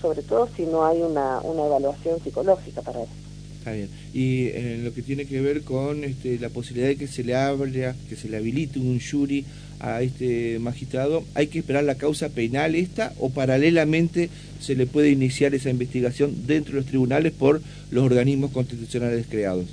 sobre 0.01 0.21
todo 0.21 0.47
si 0.55 0.63
no 0.63 0.85
hay 0.85 1.01
una, 1.01 1.39
una 1.41 1.65
evaluación 1.65 2.21
psicológica 2.23 2.81
para 2.81 3.01
eso. 3.01 3.11
Está 3.57 3.73
bien. 3.73 3.89
Y 4.13 4.49
en 4.51 4.85
lo 4.85 4.93
que 4.93 5.01
tiene 5.01 5.25
que 5.25 5.41
ver 5.41 5.63
con 5.63 6.03
este, 6.03 6.39
la 6.39 6.49
posibilidad 6.49 6.87
de 6.87 6.95
que 6.95 7.07
se 7.07 7.23
le 7.23 7.35
hable, 7.35 7.93
que 8.07 8.15
se 8.15 8.29
le 8.29 8.37
habilite 8.37 8.79
un 8.79 8.99
jury 8.99 9.45
a 9.79 10.01
este 10.01 10.57
magistrado, 10.59 11.23
¿hay 11.33 11.47
que 11.47 11.59
esperar 11.59 11.83
la 11.83 11.95
causa 11.95 12.29
penal 12.29 12.75
esta 12.75 13.13
o 13.19 13.29
paralelamente 13.29 14.29
se 14.61 14.75
le 14.75 14.87
puede 14.87 15.09
iniciar 15.09 15.53
esa 15.53 15.69
investigación 15.69 16.47
dentro 16.47 16.73
de 16.73 16.79
los 16.79 16.85
tribunales 16.85 17.33
por 17.33 17.61
los 17.91 18.03
organismos 18.03 18.51
constitucionales 18.51 19.25
creados? 19.29 19.65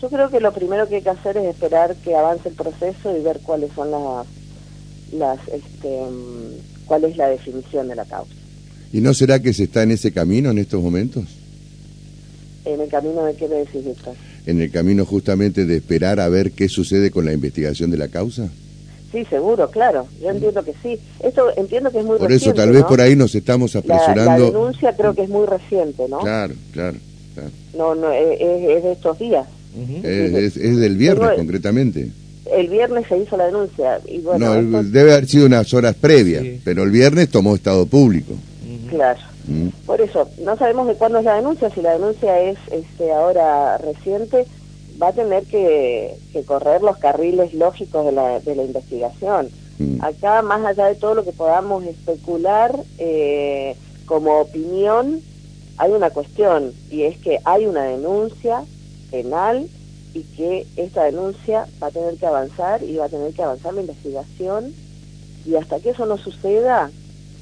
Yo 0.00 0.08
creo 0.08 0.30
que 0.30 0.40
lo 0.40 0.52
primero 0.52 0.88
que 0.88 0.96
hay 0.96 1.02
que 1.02 1.10
hacer 1.10 1.36
es 1.36 1.46
esperar 1.46 1.94
que 1.96 2.14
avance 2.14 2.48
el 2.48 2.54
proceso 2.54 3.16
y 3.16 3.22
ver 3.22 3.40
cuáles 3.40 3.70
son 3.74 3.90
las, 3.90 4.26
las 5.12 5.38
este, 5.48 5.98
cuál 6.86 7.04
es 7.04 7.16
la 7.16 7.28
definición 7.28 7.88
de 7.88 7.96
la 7.96 8.04
causa. 8.04 8.32
¿Y 8.92 9.00
no 9.00 9.14
será 9.14 9.40
que 9.40 9.52
se 9.52 9.64
está 9.64 9.82
en 9.82 9.92
ese 9.92 10.12
camino 10.12 10.50
en 10.50 10.58
estos 10.58 10.82
momentos? 10.82 11.24
¿En 12.64 12.80
el 12.80 12.88
camino 12.88 13.24
de 13.24 13.34
qué 13.34 13.48
le 13.48 13.56
decís, 13.56 13.84
En 14.46 14.60
el 14.60 14.70
camino 14.70 15.04
justamente 15.04 15.64
de 15.64 15.76
esperar 15.76 16.18
a 16.18 16.28
ver 16.28 16.52
qué 16.52 16.68
sucede 16.68 17.10
con 17.10 17.24
la 17.24 17.32
investigación 17.32 17.90
de 17.90 17.98
la 17.98 18.08
causa. 18.08 18.48
Sí, 19.12 19.24
seguro, 19.24 19.70
claro. 19.70 20.06
Yo 20.20 20.30
entiendo 20.30 20.62
que 20.64 20.74
sí. 20.82 20.98
Esto 21.22 21.50
entiendo 21.56 21.90
que 21.90 21.98
es 21.98 22.04
muy 22.04 22.18
por 22.18 22.28
reciente. 22.28 22.54
Por 22.54 22.60
eso, 22.60 22.66
tal 22.66 22.72
vez 22.72 22.84
por 22.84 23.00
ahí 23.00 23.16
nos 23.16 23.34
estamos 23.34 23.74
apresurando. 23.74 24.24
La, 24.24 24.38
denuncia 24.38 24.96
creo 24.96 25.14
que 25.14 25.22
es 25.22 25.28
muy 25.28 25.46
reciente, 25.46 26.08
¿no? 26.08 26.20
Claro, 26.20 26.54
claro. 26.72 26.98
No, 27.76 27.94
no, 27.94 28.12
es, 28.12 28.38
de 28.38 28.92
estos 28.92 29.18
días. 29.18 29.46
Es, 30.02 30.54
del 30.54 30.96
viernes, 30.96 31.30
concretamente. 31.36 32.10
El 32.50 32.68
viernes 32.68 33.06
se 33.08 33.18
hizo 33.18 33.36
la 33.36 33.46
denuncia. 33.46 34.00
Y 34.06 34.18
bueno, 34.18 34.60
no, 34.60 34.82
debe 34.82 35.12
haber 35.12 35.28
sido 35.28 35.46
unas 35.46 35.72
horas 35.72 35.94
previas, 35.94 36.44
pero 36.64 36.82
el 36.82 36.90
viernes 36.90 37.30
tomó 37.30 37.54
estado 37.54 37.86
público. 37.86 38.34
Claro. 38.88 39.20
Por 39.86 40.00
eso, 40.00 40.28
no 40.44 40.56
sabemos 40.56 40.86
de 40.86 40.94
cuándo 40.94 41.18
es 41.18 41.24
la 41.24 41.36
denuncia. 41.36 41.70
Si 41.70 41.80
la 41.80 41.92
denuncia 41.92 42.40
es 42.40 42.58
este, 42.70 43.10
ahora 43.12 43.78
reciente, 43.78 44.46
va 45.00 45.08
a 45.08 45.12
tener 45.12 45.44
que, 45.44 46.14
correr 46.46 46.82
los 46.82 46.98
carriles 46.98 47.54
lógicos 47.54 48.06
de 48.06 48.12
la, 48.12 48.40
de 48.40 48.54
la 48.54 48.64
investigación. 48.64 49.48
Mm. 49.78 50.02
Acá, 50.02 50.42
más 50.42 50.64
allá 50.64 50.86
de 50.86 50.94
todo 50.94 51.14
lo 51.14 51.24
que 51.24 51.32
podamos 51.32 51.84
especular 51.84 52.74
eh, 52.98 53.74
como 54.06 54.40
opinión, 54.40 55.20
hay 55.78 55.92
una 55.92 56.10
cuestión 56.10 56.72
y 56.90 57.02
es 57.02 57.16
que 57.18 57.38
hay 57.44 57.64
una 57.64 57.84
denuncia 57.84 58.64
penal 59.10 59.68
y 60.14 60.22
que 60.22 60.66
esta 60.76 61.04
denuncia 61.04 61.66
va 61.82 61.88
a 61.88 61.90
tener 61.90 62.16
que 62.16 62.26
avanzar 62.26 62.82
y 62.82 62.96
va 62.96 63.06
a 63.06 63.08
tener 63.08 63.32
que 63.32 63.42
avanzar 63.42 63.74
la 63.74 63.82
investigación. 63.82 64.72
Y 65.46 65.54
hasta 65.54 65.80
que 65.80 65.90
eso 65.90 66.06
no 66.06 66.18
suceda 66.18 66.90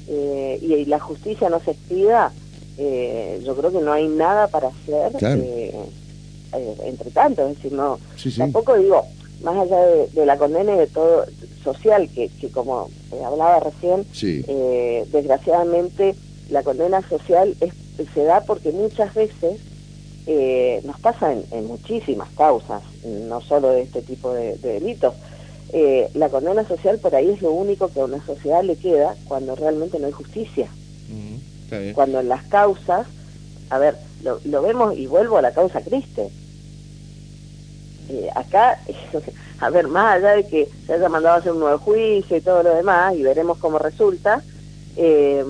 eh, 0.07 0.59
y, 0.61 0.85
la 0.85 0.99
justicia 0.99 1.49
no 1.49 1.59
se 1.59 1.71
expida, 1.71 2.31
eh, 2.77 3.41
yo 3.43 3.55
creo 3.55 3.71
que 3.71 3.81
no 3.81 3.91
hay 3.91 4.07
nada 4.07 4.47
para 4.47 4.69
hacer. 4.69 5.11
Eh, 6.51 6.75
entre 6.85 7.11
tanto, 7.11 7.47
es 7.47 7.57
decir, 7.57 7.73
no, 7.73 7.99
tampoco 8.35 8.75
digo, 8.75 9.05
más 9.43 9.55
allá 9.55 9.85
de, 10.13 10.25
la 10.25 10.37
condena 10.37 10.73
y 10.73 10.79
de 10.79 10.87
todo 10.87 11.25
social, 11.63 12.09
que, 12.09 12.29
que 12.29 12.49
como 12.49 12.89
hablaba 13.23 13.59
recién, 13.59 14.05
eh, 14.23 15.05
desgraciadamente 15.11 16.15
la 16.49 16.63
condena 16.63 17.07
social 17.07 17.55
es, 17.61 17.73
se 18.13 18.23
da 18.23 18.41
porque 18.41 18.71
muchas 18.71 19.13
veces 19.13 19.59
eh, 20.31 20.79
nos 20.83 20.99
pasa 20.99 21.33
en, 21.33 21.65
muchísimas 21.65 22.29
causas, 22.37 22.83
no 23.03 23.41
solo 23.41 23.69
de 23.69 23.81
este 23.81 24.03
tipo 24.03 24.31
de, 24.31 24.57
delitos. 24.57 25.15
la 26.13 26.29
condena 26.29 26.67
social 26.67 26.99
por 26.99 27.15
ahí 27.15 27.29
es 27.29 27.41
lo 27.41 27.51
único 27.51 27.87
que 27.87 27.99
a 27.99 28.05
una 28.05 28.23
sociedad 28.23 28.63
le 28.63 28.75
queda 28.75 29.15
cuando 29.27 29.55
realmente 29.55 29.97
no 29.97 30.05
hay 30.05 30.13
justicia. 30.13 30.67
Cuando 31.95 32.19
en 32.19 32.29
las 32.29 32.43
causas, 32.43 33.07
a 33.71 33.79
ver, 33.79 33.95
lo, 34.23 34.39
lo, 34.45 34.61
vemos 34.61 34.95
y 34.95 35.07
vuelvo 35.07 35.37
a 35.37 35.41
la 35.41 35.51
causa 35.51 35.81
Criste. 35.81 36.29
Eh, 38.09 38.29
acá, 38.35 38.79
a 39.59 39.69
ver, 39.71 39.87
más 39.87 40.17
allá 40.17 40.35
de 40.35 40.45
que 40.45 40.69
se 40.85 40.93
haya 40.93 41.09
mandado 41.09 41.35
a 41.35 41.39
hacer 41.39 41.53
un 41.53 41.59
nuevo 41.59 41.79
juicio 41.79 42.37
y 42.37 42.41
todo 42.41 42.61
lo 42.61 42.75
demás, 42.75 43.15
y 43.15 43.23
veremos 43.23 43.57
cómo 43.57 43.79
resulta, 43.79 44.43
eh, 44.95 45.43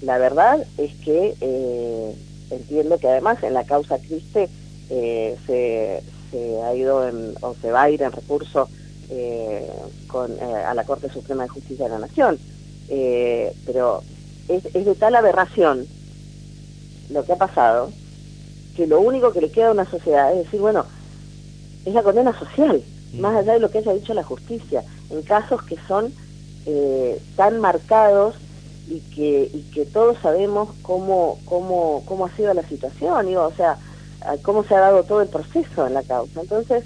la 0.00 0.16
verdad 0.16 0.66
es 0.78 0.94
que 0.96 1.34
eh, 1.40 2.14
entiendo 2.50 2.98
que 2.98 3.08
además 3.08 3.42
en 3.42 3.54
la 3.54 3.64
causa 3.64 3.98
Criste 3.98 4.48
se, 4.88 6.02
se, 6.30 6.62
ha 6.62 6.74
ido 6.74 7.08
en, 7.08 7.34
o 7.40 7.54
se 7.60 7.70
va 7.70 7.82
a 7.82 7.90
ir 7.90 8.02
en 8.02 8.12
recurso 8.12 8.68
con, 10.08 10.32
a 10.40 10.74
la 10.74 10.84
Corte 10.84 11.08
Suprema 11.10 11.44
de 11.44 11.48
Justicia 11.50 11.84
de 11.86 11.90
la 11.92 11.98
Nación. 12.00 12.38
eh, 12.88 13.52
pero 13.66 14.02
es, 14.48 14.64
es 14.74 14.84
de 14.84 14.94
tal 14.94 15.14
aberración 15.14 15.86
lo 17.10 17.24
que 17.24 17.32
ha 17.32 17.36
pasado 17.36 17.90
que 18.76 18.86
lo 18.86 19.00
único 19.00 19.32
que 19.32 19.40
le 19.40 19.50
queda 19.50 19.68
a 19.68 19.72
una 19.72 19.88
sociedad 19.88 20.32
es 20.32 20.44
decir, 20.44 20.60
bueno, 20.60 20.84
es 21.86 21.94
la 21.94 22.02
condena 22.02 22.36
social, 22.38 22.82
Mm. 23.14 23.20
más 23.20 23.36
allá 23.36 23.54
de 23.54 23.60
lo 23.60 23.70
que 23.70 23.78
haya 23.78 23.94
dicho 23.94 24.12
la 24.14 24.24
justicia, 24.24 24.82
en 25.10 25.22
casos 25.22 25.62
que 25.62 25.76
son 25.86 26.12
eh, 26.66 27.20
tan 27.36 27.60
marcados 27.60 28.34
y 28.88 29.00
que, 29.14 29.50
y 29.52 29.62
que 29.72 29.86
todos 29.86 30.18
sabemos 30.22 30.70
cómo, 30.82 31.38
cómo, 31.44 32.02
cómo 32.06 32.26
ha 32.26 32.36
sido 32.36 32.52
la 32.54 32.66
situación, 32.68 33.26
digo, 33.26 33.44
o 33.44 33.52
sea, 33.54 33.78
cómo 34.42 34.64
se 34.64 34.74
ha 34.74 34.80
dado 34.80 35.04
todo 35.04 35.22
el 35.22 35.28
proceso 35.28 35.86
en 35.86 35.94
la 35.94 36.02
causa. 36.02 36.40
Entonces, 36.40 36.84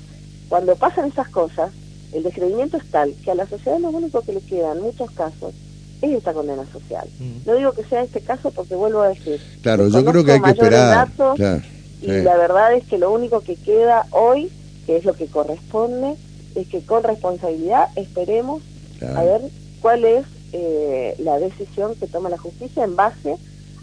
cuando 0.48 0.76
pasan 0.76 1.06
esas 1.06 1.28
cosas, 1.28 1.72
el 2.12 2.22
descreimiento 2.22 2.76
es 2.76 2.90
tal 2.90 3.14
que 3.24 3.30
a 3.30 3.34
la 3.34 3.46
sociedad 3.46 3.78
lo 3.78 3.90
único 3.90 4.22
que 4.22 4.32
le 4.32 4.40
queda 4.40 4.72
en 4.72 4.80
muchos 4.80 5.10
casos 5.10 5.54
es 6.00 6.12
esta 6.12 6.32
condena 6.32 6.64
social. 6.72 7.08
No 7.44 7.54
digo 7.54 7.72
que 7.72 7.84
sea 7.84 8.02
este 8.02 8.20
caso 8.20 8.50
porque 8.50 8.74
vuelvo 8.74 9.02
a 9.02 9.08
decir, 9.08 9.40
Claro, 9.62 9.88
yo 9.88 10.04
creo 10.04 10.24
que 10.24 10.32
hay 10.32 10.40
que 10.40 10.50
esperar. 10.50 11.08
datos, 11.08 11.36
Claro, 11.36 11.62
y 12.00 12.06
la 12.06 12.36
verdad 12.36 12.74
es 12.74 12.84
que 12.86 12.98
lo 12.98 13.10
único 13.10 13.40
que 13.40 13.56
queda 13.56 14.06
hoy, 14.10 14.50
que 14.86 14.96
es 14.96 15.04
lo 15.04 15.14
que 15.14 15.26
corresponde, 15.26 16.14
es 16.54 16.68
que 16.68 16.80
con 16.82 17.02
responsabilidad 17.02 17.88
esperemos 17.96 18.62
claro. 18.98 19.18
a 19.18 19.24
ver 19.24 19.40
cuál 19.80 20.04
es 20.04 20.24
eh, 20.52 21.14
la 21.18 21.38
decisión 21.38 21.94
que 21.96 22.06
toma 22.06 22.28
la 22.30 22.38
justicia 22.38 22.84
en 22.84 22.96
base 22.96 23.36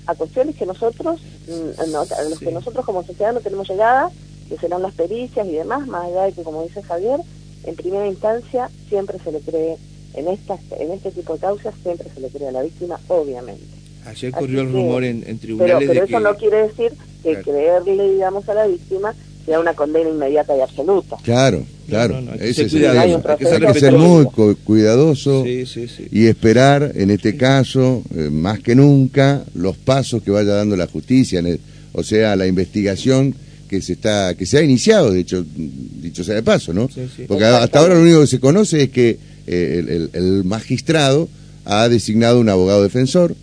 a 0.07 0.15
cuestiones 0.15 0.55
que 0.55 0.65
nosotros, 0.65 1.19
mm, 1.47 1.91
no- 1.91 2.01
a 2.01 2.21
los 2.29 2.39
Sí. 2.39 2.45
que 2.45 2.51
nosotros 2.51 2.85
como 2.85 3.03
sociedad 3.03 3.33
no 3.33 3.41
tenemos 3.41 3.67
llegada, 3.69 4.09
que 4.49 4.57
serán 4.57 4.81
las 4.83 4.93
pericias 4.93 5.47
y 5.47 5.53
demás, 5.53 5.87
más 5.87 6.05
allá 6.05 6.23
de 6.23 6.33
que, 6.33 6.43
como 6.43 6.63
dice 6.63 6.81
Javier, 6.83 7.19
en 7.63 7.75
primera 7.75 8.07
instancia 8.07 8.69
siempre 8.89 9.17
se 9.23 9.31
le 9.31 9.39
cree, 9.39 9.77
en, 10.13 10.27
estas, 10.27 10.59
en 10.79 10.91
este 10.91 11.11
tipo 11.11 11.33
de 11.33 11.39
causas, 11.39 11.73
siempre 11.81 12.07
se 12.13 12.19
le 12.19 12.29
cree 12.29 12.47
a 12.47 12.51
la 12.51 12.61
víctima, 12.61 12.99
obviamente. 13.07 13.65
Ayer 14.05 14.31
Así 14.33 14.39
corrió 14.39 14.61
el 14.61 14.67
que- 14.67 14.73
rumor 14.73 15.03
en, 15.03 15.21
Pero, 15.21 15.37
tribunales 15.39 15.77
pero 15.79 15.91
de 15.93 15.97
eso 16.05 16.17
que... 16.17 16.23
no 16.23 16.35
quiere 16.35 16.57
decir 16.67 16.93
que 17.23 17.29
Claro. 17.31 17.43
creerle, 17.43 18.11
digamos, 18.11 18.47
a 18.47 18.53
la 18.53 18.67
víctima 18.67 19.15
sea 19.45 19.59
una 19.59 19.73
condena 19.73 20.09
inmediata 20.09 20.55
y 20.55 20.61
absoluta. 20.61 21.17
Claro, 21.23 21.63
claro. 21.87 22.15
no, 22.15 22.21
no, 22.21 22.31
hay 22.33 22.39
que 22.39 22.49
Ese 22.49 22.53
ser 22.55 22.65
es 22.67 22.73
el 22.73 22.79
cuidadoso, 22.79 23.21
tema. 23.21 23.33
hay 23.33 23.37
que 23.37 23.45
ser 23.45 23.53
Hay 23.53 23.59
que 23.73 23.79
ser 23.79 23.91
respetuoso. 23.93 24.07
muy 24.07 24.25
cu- 24.25 24.57
cuidadoso 24.63 25.43
Sí, 25.45 25.65
sí, 25.65 25.87
sí. 25.87 26.03
y 26.11 26.25
esperar, 26.27 26.91
en 26.95 27.11
este 27.11 27.35
caso, 27.37 28.03
eh, 28.15 28.29
más 28.31 28.59
que 28.59 28.75
nunca, 28.75 29.43
los 29.53 29.77
pasos 29.77 30.21
que 30.23 30.31
vaya 30.31 30.53
dando 30.53 30.75
la 30.77 30.87
justicia, 30.87 31.39
en 31.39 31.47
el- 31.47 31.59
o 31.93 32.03
sea, 32.03 32.35
la 32.35 32.47
investigación 32.47 33.33
que 33.69 33.81
se 33.81 33.93
está 33.93 34.35
que 34.35 34.45
se 34.45 34.57
ha 34.57 34.61
iniciado, 34.61 35.11
de 35.11 35.21
hecho, 35.21 35.43
dicho 35.55 36.23
sea 36.23 36.35
de 36.35 36.43
paso, 36.43 36.71
¿no? 36.73 36.87
Porque 37.27 37.45
hasta 37.45 37.79
ahora 37.79 37.95
lo 37.95 38.01
único 38.01 38.21
que 38.21 38.27
se 38.27 38.39
conoce 38.39 38.83
es 38.83 38.89
que 38.89 39.17
eh, 39.47 39.75
el, 39.79 39.89
el- 39.89 40.09
el 40.13 40.43
magistrado 40.43 41.27
ha 41.65 41.89
designado 41.89 42.39
un 42.39 42.49
abogado 42.49 42.83
defensor, 42.83 43.35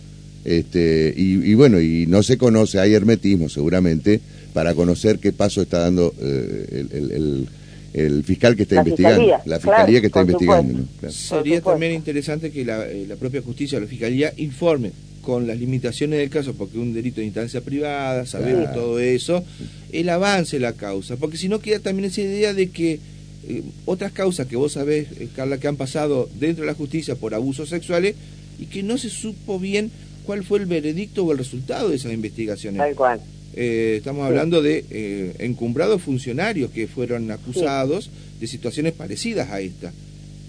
este, 0.45 1.13
y, 1.15 1.35
y 1.51 1.53
bueno, 1.55 1.79
y 1.81 2.05
no 2.07 2.23
se 2.23 2.37
conoce, 2.37 2.79
hay 2.79 2.93
hermetismo 2.93 3.49
seguramente, 3.49 4.19
para 4.53 4.75
conocer 4.75 5.19
qué 5.19 5.31
paso 5.33 5.61
está 5.61 5.79
dando 5.79 6.13
eh, 6.21 6.85
el, 6.91 7.47
el- 7.93 8.23
fiscal 8.23 8.55
que 8.55 8.63
está 8.63 8.75
La 8.75 8.81
investigando, 8.81 9.19
fiscalía, 9.21 9.41
la 9.45 9.59
fiscalía 9.59 9.85
claro, 9.85 10.01
que 10.01 10.07
está 10.07 10.21
investigando. 10.21 10.71
supuesto. 10.73 10.91
¿no? 10.93 10.99
Claro. 10.99 11.13
Sería 11.15 11.61
también 11.61 11.91
interesante 11.93 12.51
que 12.51 12.65
la, 12.65 12.85
eh, 12.89 13.05
la 13.07 13.15
propia 13.15 13.41
justicia 13.41 13.77
o 13.77 13.81
la 13.81 13.87
fiscalía 13.87 14.33
informe 14.37 14.91
con 15.21 15.47
las 15.47 15.57
limitaciones 15.57 16.19
del 16.19 16.29
caso, 16.29 16.53
porque 16.53 16.77
un 16.77 16.93
delito 16.93 17.21
de 17.21 17.27
instancia 17.27 17.61
privada, 17.61 18.25
sabemos 18.25 18.63
Claro. 18.65 18.81
todo 18.81 18.99
eso, 18.99 19.43
el 19.91 20.09
avance 20.09 20.57
de 20.57 20.61
la 20.61 20.73
causa, 20.73 21.15
porque 21.15 21.37
si 21.37 21.47
no 21.47 21.59
queda 21.59 21.79
también 21.79 22.09
esa 22.09 22.21
idea 22.21 22.53
de 22.53 22.69
que 22.69 22.99
eh, 23.47 23.61
otras 23.85 24.11
causas 24.13 24.47
que 24.47 24.55
vos 24.55 24.71
sabés, 24.73 25.07
eh, 25.19 25.27
Carla, 25.35 25.57
que 25.59 25.67
han 25.67 25.75
pasado 25.75 26.29
dentro 26.39 26.63
de 26.63 26.67
la 26.71 26.75
justicia 26.75 27.15
por 27.15 27.33
abusos 27.33 27.69
sexuales 27.69 28.15
y 28.59 28.65
que 28.67 28.83
no 28.83 28.97
se 28.97 29.09
supo 29.09 29.59
bien 29.59 29.91
cuál 30.25 30.43
fue 30.45 30.59
el 30.59 30.65
veredicto 30.65 31.25
o 31.25 31.31
el 31.33 31.37
resultado 31.37 31.89
de 31.89 31.97
esas 31.97 32.13
investigaciones. 32.13 32.79
Tal 32.79 32.95
cual. 32.95 33.19
Eh, 33.55 33.95
estamos 33.97 34.25
hablando 34.25 34.61
de 34.61 34.83
eh, 34.89 35.33
encumbrados 35.39 36.01
funcionarios 36.01 36.71
que 36.71 36.87
fueron 36.87 37.29
acusados 37.31 38.09
de 38.39 38.47
situaciones 38.47 38.93
parecidas 38.93 39.49
a 39.51 39.59
esta. 39.61 39.91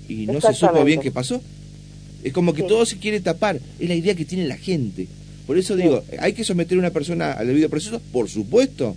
Y 0.09 0.27
no 0.27 0.41
se 0.41 0.55
supo 0.55 0.85
bien 0.85 1.01
qué 1.01 1.11
pasó. 1.11 1.43
Es 2.23 2.33
como 2.33 2.55
que 2.55 2.63
Sí. 2.63 2.69
todo 2.69 2.87
se 2.87 2.97
quiere 2.99 3.21
tapar. 3.21 3.61
Es 3.79 3.89
la 3.89 3.95
idea 3.95 4.15
que 4.15 4.25
tiene 4.25 4.47
la 4.47 4.57
gente. 4.57 5.07
Por 5.47 5.59
eso 5.59 5.77
digo, 5.77 6.03
hay 6.19 6.33
que 6.33 6.45
someter 6.45 6.77
a 6.79 6.81
una 6.81 6.91
persona 6.91 7.33
al 7.33 7.47
debido 7.47 7.69
proceso, 7.69 8.01
por 8.13 8.31
supuesto, 8.31 8.97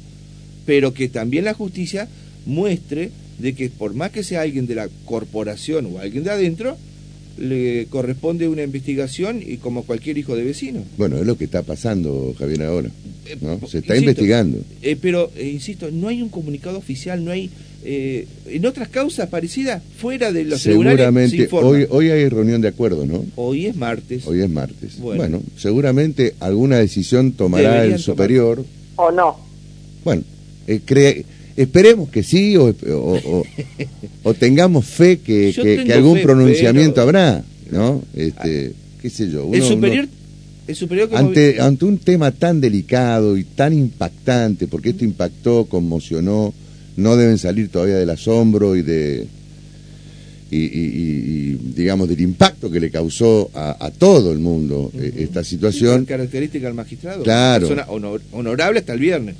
pero 0.65 0.93
que 0.93 1.09
también 1.09 1.43
la 1.43 1.53
justicia 1.53 2.07
muestre 2.45 3.11
de 3.39 3.53
que 3.53 3.69
por 3.69 3.93
más 3.93 4.11
que 4.11 4.23
sea 4.23 4.41
alguien 4.41 4.65
de 4.65 4.75
la 4.75 4.87
corporación 5.05 5.85
o 5.87 5.99
alguien 5.99 6.23
de 6.23 6.31
adentro, 6.31 6.77
le 7.37 7.85
corresponde 7.89 8.47
una 8.47 8.63
investigación 8.63 9.41
y 9.45 9.57
como 9.57 9.83
cualquier 9.83 10.17
hijo 10.17 10.35
de 10.35 10.43
vecino. 10.43 10.83
Bueno, 10.97 11.17
es 11.17 11.25
lo 11.25 11.37
que 11.37 11.45
está 11.45 11.61
pasando, 11.63 12.33
Javier, 12.37 12.63
ahora. 12.63 12.89
¿no? 13.41 13.53
Eh, 13.53 13.57
Se 13.67 13.79
está 13.79 13.95
insisto, 13.95 14.11
investigando. 14.11 14.59
Eh, 14.81 14.97
pero, 15.01 15.31
eh, 15.35 15.49
insisto, 15.49 15.89
no 15.91 16.07
hay 16.07 16.21
un 16.21 16.29
comunicado 16.29 16.77
oficial, 16.77 17.23
no 17.23 17.31
hay... 17.31 17.49
eh, 17.83 18.25
en 18.47 18.65
otras 18.65 18.87
causas 18.89 19.29
parecidas, 19.29 19.81
fuera 19.97 20.31
de 20.31 20.43
los 20.45 20.61
tribunales, 20.63 20.97
se 20.99 21.37
Seguramente, 21.37 21.49
hoy, 21.51 21.85
hoy 21.89 22.09
hay 22.11 22.27
reunión 22.29 22.61
de 22.61 22.69
acuerdo, 22.69 23.05
¿no? 23.05 23.25
Hoy 23.35 23.65
es 23.67 23.75
martes. 23.75 24.25
Hoy 24.27 24.41
es 24.41 24.49
martes. 24.49 24.97
Bueno. 24.99 25.21
Bueno, 25.21 25.41
seguramente 25.57 26.33
alguna 26.39 26.77
decisión 26.77 27.33
tomará 27.33 27.71
Deberían 27.73 27.93
el 27.95 27.99
superior. 28.01 28.65
O 28.95 29.11
no. 29.11 29.37
Bueno, 30.03 30.23
eh, 30.67 30.79
cre- 30.85 31.23
esperemos 31.57 32.09
que 32.09 32.23
sí 32.23 32.55
o, 32.55 32.65
o- 32.67 32.73
o- 32.93 33.43
o 34.23 34.33
tengamos 34.33 34.85
fe 34.85 35.19
que, 35.19 35.53
algún 35.93 36.17
fe, 36.17 36.23
pronunciamiento 36.23 36.93
pero- 36.95 37.01
habrá, 37.03 37.43
¿no? 37.71 38.03
Este, 38.15 38.73
qué 39.01 39.09
sé 39.09 39.29
yo. 39.29 39.41
el 39.53 39.61
uno- 39.61 39.65
superior... 39.67 40.05
uno- 40.05 40.13
el 40.67 40.75
superior 40.75 41.09
como- 41.09 41.19
ante, 41.29 41.59
ante 41.61 41.85
un 41.85 41.97
tema 41.97 42.31
tan 42.31 42.59
delicado 42.61 43.37
y 43.37 43.43
tan 43.43 43.73
impactante, 43.73 44.67
porque 44.67 44.89
esto 44.89 45.03
impactó, 45.05 45.65
conmocionó, 45.65 46.53
no 46.97 47.15
deben 47.15 47.37
salir 47.37 47.69
todavía 47.69 47.95
del 47.97 48.09
asombro 48.09 48.75
y 48.75 48.81
de 48.81 49.27
y, 50.49 50.57
y- 50.57 50.61
y- 50.63 51.51
y, 51.51 51.59
digamos 51.75 52.07
del 52.07 52.21
impacto 52.21 52.71
que 52.71 52.79
le 52.79 52.89
causó 52.89 53.51
a, 53.53 53.85
a 53.85 53.91
todo 53.91 54.31
el 54.31 54.39
mundo 54.39 54.91
eh, 54.97 55.11
esta 55.17 55.43
situación. 55.43 56.05
característica 56.05 56.67
del 56.67 56.73
magistrado. 56.75 57.23
Claro. 57.23 57.67
Persona 57.67 57.87
honor- 57.89 58.21
honorable 58.31 58.79
hasta 58.79 58.93
el 58.93 58.99
viernes. 58.99 59.35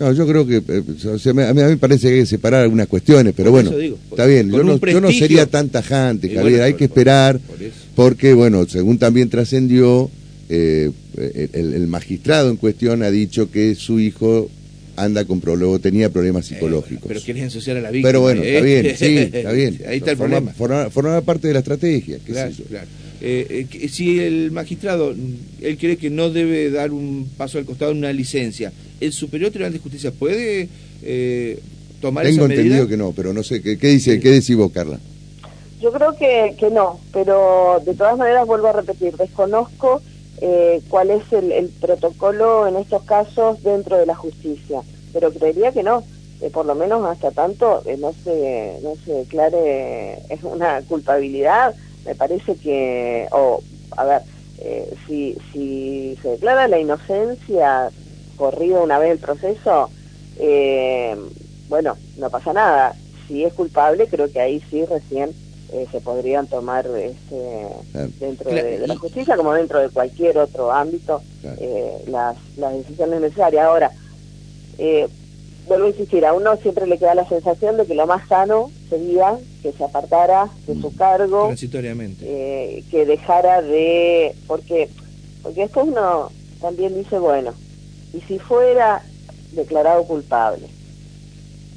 No, 0.00 0.12
yo 0.14 0.26
creo 0.26 0.46
que 0.46 0.56
eh, 0.66 0.82
o 1.12 1.18
sea, 1.18 1.30
a, 1.32 1.52
mí, 1.54 1.60
me 1.62 1.76
parece 1.76 2.08
que 2.08 2.14
hay 2.14 2.20
que 2.20 2.26
separar 2.26 2.62
algunas 2.62 2.88
cuestiones, 2.88 3.34
pero 3.36 3.50
Por 3.50 3.62
bueno, 3.64 3.96
está 4.10 4.24
bien. 4.26 4.50
Yo 4.50 4.62
no, 4.64 4.78
yo 4.78 5.12
sería 5.12 5.44
tan 5.46 5.68
tajante, 5.68 6.28
Javier. 6.28 6.42
bueno, 6.42 6.64
hay 6.64 6.72
por- 6.72 6.78
que 6.78 6.84
esperar 6.86 7.40
porque, 7.94 8.32
bueno, 8.32 8.66
según 8.66 8.98
también 8.98 9.28
trascendió, 9.28 10.10
eh, 10.48 10.90
el, 11.52 11.74
el 11.74 11.86
magistrado 11.86 12.48
en 12.50 12.56
cuestión 12.56 13.02
ha 13.02 13.10
dicho 13.10 13.50
que 13.50 13.74
su 13.74 14.00
hijo 14.00 14.50
anda 14.96 15.24
con 15.26 15.40
problemas, 15.40 15.80
tenía 15.82 16.08
problemas 16.10 16.46
psicológicos. 16.46 17.04
Eh, 17.04 17.08
pero 17.08 17.20
quieres 17.20 17.42
ensuciar 17.44 17.76
a 17.76 17.80
la 17.82 17.90
víctima. 17.90 18.08
Pero 18.08 18.20
bueno, 18.22 18.42
está 18.42 18.60
bien, 18.64 18.96
sí, 18.96 19.16
está 19.32 19.52
bien. 19.52 19.80
Ahí 19.86 19.98
está 19.98 20.12
el 20.12 20.16
Forma- 20.16 20.36
problema. 20.38 20.52
Forma, 20.54 20.90
forma 20.90 21.20
parte 21.20 21.48
de 21.48 21.52
la 21.54 21.60
estrategia, 21.60 22.18
qué 22.24 22.32
Claro, 22.32 22.50
sé 22.52 22.56
yo. 22.62 22.64
claro. 22.64 22.86
Eh, 23.22 23.66
eh, 23.70 23.88
si 23.90 24.18
el 24.18 24.50
magistrado, 24.50 25.14
él 25.60 25.76
cree 25.78 25.98
que 25.98 26.08
no 26.08 26.30
debe 26.30 26.70
dar 26.70 26.90
un 26.90 27.28
paso 27.36 27.58
al 27.58 27.66
costado 27.66 27.90
en 27.92 27.98
una 27.98 28.14
licencia, 28.14 28.72
¿el 29.00 29.12
Superior 29.12 29.50
Tribunal 29.50 29.72
de 29.72 29.78
Justicia 29.78 30.10
puede 30.12 30.68
eh, 31.02 31.58
tomar 32.00 32.24
Tengo 32.24 32.40
esa 32.40 32.48
medida? 32.48 32.62
entendido 32.62 32.88
que 32.88 32.96
no, 32.96 33.12
pero 33.12 33.32
no 33.32 33.42
sé, 33.42 33.62
¿qué, 33.62 33.78
qué 33.78 33.88
dice, 33.88 34.14
Sí. 34.14 34.20
qué 34.20 34.30
decís 34.30 34.56
vos, 34.56 34.70
Carla? 34.72 34.98
Yo 35.80 35.92
creo 35.92 36.14
que, 36.16 36.54
que 36.58 36.70
no, 36.70 37.00
pero 37.12 37.80
de 37.84 37.94
todas 37.94 38.18
maneras 38.18 38.46
vuelvo 38.46 38.68
a 38.68 38.72
repetir, 38.72 39.16
desconozco 39.16 40.02
eh, 40.42 40.80
cuál 40.88 41.10
es 41.10 41.22
el, 41.32 41.52
el 41.52 41.68
protocolo 41.68 42.66
en 42.68 42.76
estos 42.76 43.02
casos 43.04 43.62
dentro 43.62 43.96
de 43.96 44.04
la 44.06 44.14
justicia, 44.14 44.82
pero 45.12 45.32
creería 45.32 45.72
que 45.72 45.82
no, 45.82 46.04
eh, 46.42 46.50
por 46.50 46.66
lo 46.66 46.74
menos 46.74 47.04
hasta 47.06 47.30
tanto 47.30 47.82
eh, 47.86 47.96
no 47.98 48.12
se 48.24 48.78
no 48.82 48.94
se 49.04 49.12
declare 49.12 50.18
es 50.28 50.42
una 50.42 50.82
culpabilidad, 50.82 51.74
me 52.06 52.14
parece 52.14 52.56
que, 52.56 53.26
o 53.32 53.62
a 53.96 54.04
ver, 54.04 54.22
eh, 54.58 54.92
si, 55.06 55.36
si 55.52 56.18
se 56.22 56.28
declara 56.28 56.68
la 56.68 56.78
inocencia 56.78 57.90
corrido 58.44 58.82
una 58.82 58.98
vez 58.98 59.12
el 59.12 59.18
proceso, 59.18 59.90
eh, 60.38 61.14
bueno, 61.68 61.96
no 62.16 62.30
pasa 62.30 62.52
nada. 62.52 62.94
Si 63.28 63.44
es 63.44 63.52
culpable, 63.52 64.08
creo 64.08 64.32
que 64.32 64.40
ahí 64.40 64.60
sí 64.70 64.84
recién 64.86 65.30
eh, 65.72 65.86
se 65.92 66.00
podrían 66.00 66.46
tomar 66.48 66.86
este, 66.86 67.66
Claro. 67.92 68.08
dentro 68.18 68.50
Claro, 68.50 68.66
de, 68.66 68.78
de 68.80 68.86
la 68.88 68.96
justicia, 68.96 69.36
como 69.36 69.52
dentro 69.52 69.78
de 69.78 69.90
cualquier 69.90 70.38
otro 70.38 70.72
ámbito, 70.72 71.22
Claro. 71.42 71.56
eh, 71.60 71.92
las, 72.08 72.36
las 72.56 72.72
decisiones 72.78 73.20
necesarias. 73.20 73.64
Ahora, 73.66 73.90
eh, 74.78 75.06
vuelvo 75.68 75.84
a 75.86 75.90
insistir, 75.90 76.24
a 76.24 76.32
uno 76.32 76.56
siempre 76.56 76.86
le 76.86 76.98
queda 76.98 77.14
la 77.14 77.28
sensación 77.28 77.76
de 77.76 77.84
que 77.86 77.94
lo 77.94 78.06
más 78.06 78.26
sano 78.26 78.70
sería 78.88 79.38
que 79.62 79.70
se 79.72 79.84
apartara 79.84 80.48
de 80.66 80.80
su 80.80 80.96
cargo, 80.96 81.46
Transitoriamente. 81.46 82.24
eh, 82.26 82.82
que 82.90 83.04
dejara 83.04 83.60
de 83.62 84.34
porque 84.48 84.88
porque 85.42 85.60
después 85.62 85.86
uno 85.88 86.30
también 86.60 86.94
dice 86.94 87.18
bueno 87.18 87.52
y 88.12 88.20
si 88.22 88.38
fuera 88.38 89.02
declarado 89.52 90.04
culpable 90.04 90.68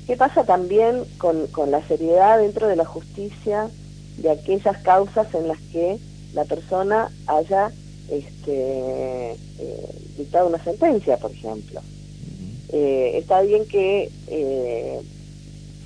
qué 0.08 0.18
pasa 0.18 0.44
también 0.44 1.04
con, 1.18 1.48
con 1.48 1.72
la 1.72 1.86
seriedad 1.88 2.40
dentro 2.40 2.68
de 2.68 2.76
la 2.76 2.86
justicia 2.86 3.70
de 4.18 4.30
aquellas 4.30 4.78
causas 4.80 5.34
en 5.34 5.48
las 5.48 5.60
que 5.72 5.98
la 6.34 6.46
persona 6.46 7.12
haya 7.28 7.72
este, 8.10 9.32
eh, 9.32 9.36
dictado 10.18 10.48
una 10.48 10.64
sentencia, 10.64 11.18
por 11.18 11.32
ejemplo. 11.32 11.82
Eh, 12.70 13.18
está 13.18 13.42
bien 13.42 13.66
que 13.68 14.10
eh, 14.28 15.02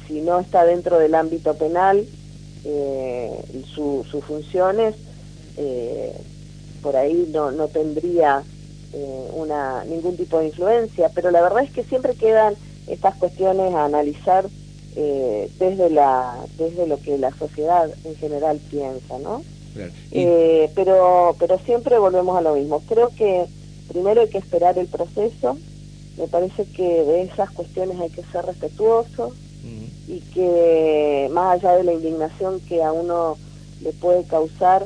si 0.08 0.22
no 0.22 0.40
está 0.40 0.66
dentro 0.66 1.00
del 1.00 1.16
ámbito 1.16 1.54
penal, 1.56 2.06
sus 3.74 4.26
funciones 4.26 4.94
por 6.82 6.98
ahí 6.98 7.30
no, 7.32 7.52
no 7.52 7.70
tendría 7.70 8.44
una, 8.94 9.84
ningún 9.86 10.18
tipo 10.18 10.40
de 10.40 10.48
influencia, 10.48 11.10
pero 11.14 11.32
la 11.32 11.42
verdad 11.42 11.64
es 11.64 11.72
que 11.72 11.84
siempre 11.84 12.16
quedan 12.16 12.56
estas 12.88 13.16
cuestiones 13.16 13.74
a 13.74 13.86
analizar 13.86 14.46
desde, 14.96 15.90
la, 15.92 16.38
desde 16.58 16.88
lo 16.88 17.00
que 17.00 17.20
la 17.20 17.32
sociedad 17.38 17.88
en 18.04 18.16
general 18.16 18.60
piensa, 18.70 19.20
¿no? 19.20 19.44
Eh, 20.12 20.70
pero, 20.76 21.36
pero 21.40 21.60
siempre 21.60 21.98
volvemos 22.00 22.38
a 22.38 22.42
lo 22.42 22.56
mismo. 22.56 22.82
Creo 22.88 23.10
que 23.10 23.46
primero 23.88 24.22
hay 24.22 24.30
que 24.30 24.38
esperar 24.38 24.78
el 24.78 24.88
proceso. 24.88 25.58
Me 26.18 26.28
parece 26.28 26.66
que 26.66 27.04
de 27.04 27.24
esas 27.24 27.52
cuestiones 27.52 28.00
hay 28.00 28.10
que 28.10 28.24
ser 28.24 28.46
respetuosos 28.46 29.34
y 30.08 30.22
que 30.34 31.30
más 31.34 31.56
allá 31.56 31.76
de 31.76 31.84
la 31.84 31.94
indignación 31.94 32.62
que 32.62 32.82
a 32.82 32.94
uno 32.94 33.38
le 33.82 33.92
puede 33.92 34.24
causar 34.24 34.86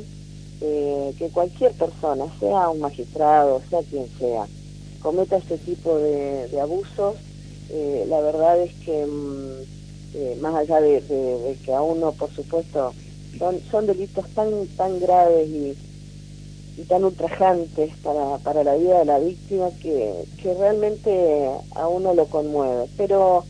eh, 0.61 1.13
que 1.17 1.29
cualquier 1.29 1.73
persona, 1.73 2.25
sea 2.39 2.69
un 2.69 2.79
magistrado, 2.79 3.61
sea 3.69 3.81
quien 3.83 4.07
sea, 4.17 4.47
cometa 5.01 5.37
este 5.37 5.57
tipo 5.57 5.97
de, 5.97 6.59
abusos, 6.61 7.15
eh, 7.69 8.05
la 8.07 8.21
verdad 8.21 8.59
es 8.61 8.73
que 8.85 9.05
mm, 9.05 10.41
más 10.41 10.55
allá 10.55 10.81
de 10.81 11.57
que 11.65 11.73
a 11.73 11.81
uno, 11.81 12.11
por 12.11 12.29
supuesto, 12.31 12.93
son, 13.37 13.59
son 13.71 13.87
delitos 13.87 14.27
tan, 14.35 14.67
tan 14.77 14.99
graves 14.99 15.49
y, 15.49 15.77
tan 16.87 17.03
ultrajantes 17.03 17.91
para, 18.01 18.39
para 18.39 18.63
la 18.63 18.75
vida 18.75 18.99
de 18.99 19.05
la 19.05 19.19
víctima 19.19 19.69
que, 19.83 20.25
que 20.41 20.53
realmente 20.55 21.47
a 21.75 21.87
uno 21.87 22.15
lo 22.15 22.25
conmueve. 22.25 22.87
Pero, 22.97 23.45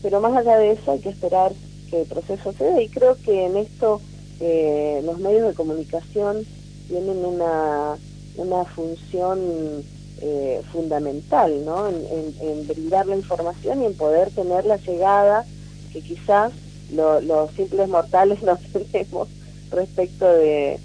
pero 0.00 0.20
más 0.20 0.36
allá 0.36 0.58
de 0.58 0.72
eso 0.72 0.92
hay 0.92 1.00
que 1.00 1.08
esperar 1.08 1.52
que 1.90 2.02
el 2.02 2.06
proceso 2.06 2.52
se 2.52 2.64
dé 2.64 2.84
y 2.84 2.88
creo 2.88 3.16
que 3.16 3.46
en 3.46 3.56
esto 3.56 4.00
eh, 4.40 5.02
los 5.04 5.18
medios 5.18 5.48
de 5.48 5.54
comunicación 5.54 6.46
tienen 6.88 7.24
una, 7.24 7.96
una 8.36 8.64
función 8.64 9.84
eh, 10.20 10.62
fundamental 10.72 11.64
¿no? 11.64 11.88
En, 11.88 12.34
en, 12.40 12.66
brindar 12.66 13.06
la 13.06 13.16
información 13.16 13.82
y 13.82 13.86
en 13.86 13.94
poder 13.94 14.30
tener 14.30 14.64
la 14.64 14.76
llegada 14.76 15.44
que 15.92 16.00
quizás 16.00 16.52
los 16.90 17.50
simples 17.52 17.88
mortales 17.88 18.42
no 18.44 18.58
tenemos 18.72 19.28
respecto 19.70 20.26
de, 20.26 20.78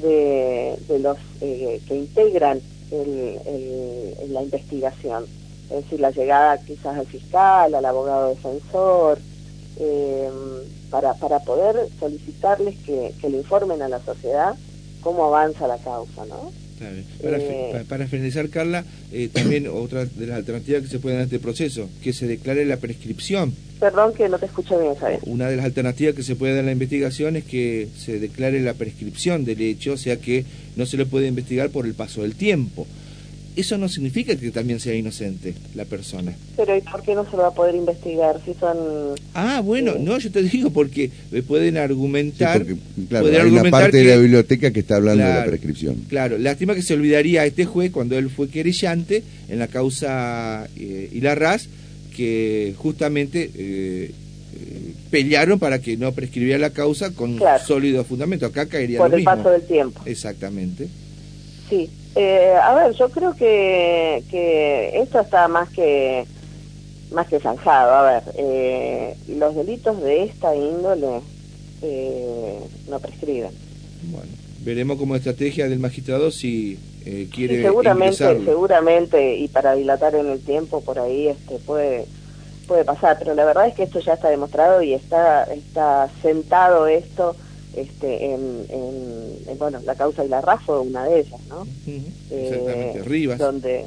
de, 0.00 0.98
los 0.98 1.18
eh, 1.40 1.80
que 1.86 1.96
integran 1.96 2.60
el, 2.90 4.14
la 4.28 4.42
investigación. 4.42 5.26
Es 5.70 5.84
decir, 5.84 6.00
la 6.00 6.10
llegada 6.10 6.58
quizás 6.58 6.98
al 6.98 7.06
fiscal, 7.06 7.74
al 7.74 7.84
abogado 7.84 8.30
defensor, 8.30 9.18
eh, 9.78 10.30
para, 10.90 11.14
para 11.14 11.40
poder 11.40 11.88
solicitarles 11.98 12.76
que, 12.84 13.12
que 13.20 13.30
le 13.30 13.38
informen 13.38 13.82
a 13.82 13.88
la 13.88 14.00
sociedad 14.00 14.54
cómo 15.00 15.24
avanza 15.24 15.66
la 15.66 15.78
causa, 15.78 16.24
¿no? 16.26 16.52
Para, 17.22 17.38
eh, 17.38 17.84
para, 17.88 18.06
finalizar, 18.08 18.48
Carla, 18.48 18.84
eh, 19.12 19.28
también 19.32 19.68
otra 19.72 20.04
de 20.04 20.26
las 20.26 20.38
alternativas 20.38 20.82
que 20.82 20.88
se 20.88 20.98
pueden 20.98 21.18
dar 21.18 21.22
en 21.22 21.32
este 21.32 21.38
proceso, 21.38 21.88
que 22.02 22.12
se 22.12 22.26
declare 22.26 22.64
la 22.64 22.78
prescripción. 22.78 23.54
Perdón 23.78 24.14
que 24.14 24.28
no 24.28 24.38
te 24.38 24.46
escucho 24.46 24.78
bien, 24.78 24.94
¿sabes? 24.98 25.20
Una 25.24 25.48
de 25.48 25.56
las 25.56 25.64
alternativas 25.64 26.14
que 26.14 26.22
se 26.22 26.36
puede 26.36 26.54
dar 26.54 26.60
en 26.60 26.66
la 26.66 26.72
investigación 26.72 27.36
es 27.36 27.44
que 27.44 27.88
se 27.96 28.18
declare 28.18 28.60
la 28.60 28.74
prescripción 28.74 29.44
del 29.44 29.60
hecho, 29.60 29.92
o 29.92 29.96
sea 29.96 30.16
que 30.16 30.44
no 30.76 30.86
se 30.86 30.96
le 30.96 31.06
puede 31.06 31.28
investigar 31.28 31.70
por 31.70 31.86
el 31.86 31.94
paso 31.94 32.22
del 32.22 32.34
tiempo 32.34 32.86
eso 33.54 33.76
no 33.76 33.88
significa 33.88 34.34
que 34.36 34.50
también 34.50 34.80
sea 34.80 34.94
inocente 34.94 35.54
la 35.74 35.84
persona. 35.84 36.34
Pero 36.56 36.76
¿y 36.76 36.80
por 36.80 37.02
qué 37.02 37.14
no 37.14 37.28
se 37.30 37.36
va 37.36 37.48
a 37.48 37.50
poder 37.50 37.74
investigar 37.74 38.40
si 38.44 38.54
son... 38.54 38.76
Ah, 39.34 39.60
bueno, 39.62 39.94
no, 39.98 40.18
yo 40.18 40.30
te 40.30 40.42
digo 40.42 40.70
porque 40.70 41.10
pueden 41.46 41.76
argumentar... 41.76 42.64
claro, 43.08 43.26
hay 43.26 43.50
una 43.50 43.70
parte 43.70 43.98
de 43.98 44.04
la 44.04 44.16
biblioteca 44.16 44.70
que 44.70 44.80
está 44.80 44.96
hablando 44.96 45.24
de 45.24 45.34
la 45.34 45.44
prescripción. 45.44 45.96
Claro, 46.08 46.38
lástima 46.38 46.74
que 46.74 46.82
se 46.82 46.94
olvidaría 46.94 47.42
a 47.42 47.46
este 47.46 47.66
juez 47.66 47.90
cuando 47.90 48.16
él 48.16 48.30
fue 48.30 48.48
querellante 48.48 49.22
en 49.48 49.58
la 49.58 49.68
causa 49.68 50.68
eh, 50.76 51.10
Ilarraz, 51.12 51.66
que 52.16 52.74
justamente 52.76 53.50
eh, 53.54 54.10
eh, 54.54 54.92
pelearon 55.10 55.58
para 55.58 55.80
que 55.80 55.96
no 55.96 56.12
prescribiera 56.12 56.58
la 56.58 56.70
causa 56.70 57.10
con 57.12 57.38
sólido 57.66 58.04
fundamento. 58.04 58.46
Acá 58.46 58.66
caería 58.66 58.98
Por 58.98 59.14
el 59.14 59.24
paso 59.24 59.50
del 59.50 59.62
tiempo. 59.62 60.00
Exactamente. 60.06 60.88
Sí, 61.68 61.88
eh, 62.14 62.54
a 62.62 62.74
ver, 62.74 62.92
yo 62.94 63.08
creo 63.10 63.34
que, 63.34 64.22
que 64.30 65.00
esto 65.00 65.20
está 65.20 65.48
más 65.48 65.70
que 65.70 66.26
más 67.12 67.26
que 67.28 67.40
zanjado. 67.40 67.92
A 67.92 68.12
ver, 68.12 68.22
eh, 68.36 69.16
los 69.28 69.54
delitos 69.54 70.00
de 70.02 70.24
esta 70.24 70.54
índole 70.54 71.20
eh, 71.82 72.58
no 72.88 72.98
prescriben. 73.00 73.50
Bueno, 74.04 74.30
veremos 74.60 74.98
como 74.98 75.16
estrategia 75.16 75.68
del 75.68 75.78
magistrado 75.78 76.30
si 76.30 76.78
eh, 77.04 77.28
quiere. 77.32 77.62
seguramente, 77.62 78.44
seguramente, 78.44 79.36
y 79.36 79.48
para 79.48 79.74
dilatar 79.74 80.14
en 80.14 80.28
el 80.28 80.40
tiempo 80.40 80.80
por 80.82 80.98
ahí 80.98 81.28
este 81.28 81.56
puede 81.58 82.06
puede 82.66 82.84
pasar, 82.84 83.18
pero 83.18 83.34
la 83.34 83.44
verdad 83.44 83.66
es 83.66 83.74
que 83.74 83.82
esto 83.82 84.00
ya 84.00 84.14
está 84.14 84.28
demostrado 84.30 84.82
y 84.82 84.94
está 84.94 85.44
está 85.44 86.08
sentado 86.22 86.86
esto 86.86 87.36
este, 87.76 88.32
en, 88.32 88.66
en, 88.68 89.58
bueno, 89.58 89.80
la 89.84 89.94
causa 89.94 90.22
de 90.22 90.28
la 90.28 90.40
RAF 90.40 90.64
fue 90.64 90.80
una 90.80 91.04
de 91.04 91.20
ellas, 91.20 91.40
¿no? 91.48 91.66
Exactamente, 92.30 92.98
eh, 92.98 93.02
Rivas. 93.04 93.38
Donde, 93.38 93.84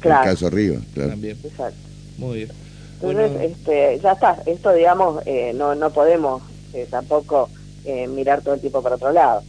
claro. 0.00 0.24
El 0.24 0.34
caso 0.34 0.50
Rivas, 0.50 0.82
claro. 0.94 1.10
También. 1.10 1.38
Exacto. 1.42 1.78
Muy 2.18 2.36
bien. 2.38 2.50
Entonces, 3.00 3.52
este, 3.52 4.00
ya 4.02 4.12
está, 4.12 4.42
esto 4.46 4.72
digamos, 4.72 5.22
eh, 5.24 5.52
no, 5.54 5.74
no 5.74 5.90
podemos 5.90 6.42
eh, 6.74 6.86
tampoco 6.90 7.48
eh, 7.84 8.08
mirar 8.08 8.42
todo 8.42 8.54
el 8.54 8.60
tiempo 8.60 8.82
para 8.82 8.96
otro 8.96 9.12
lado. 9.12 9.42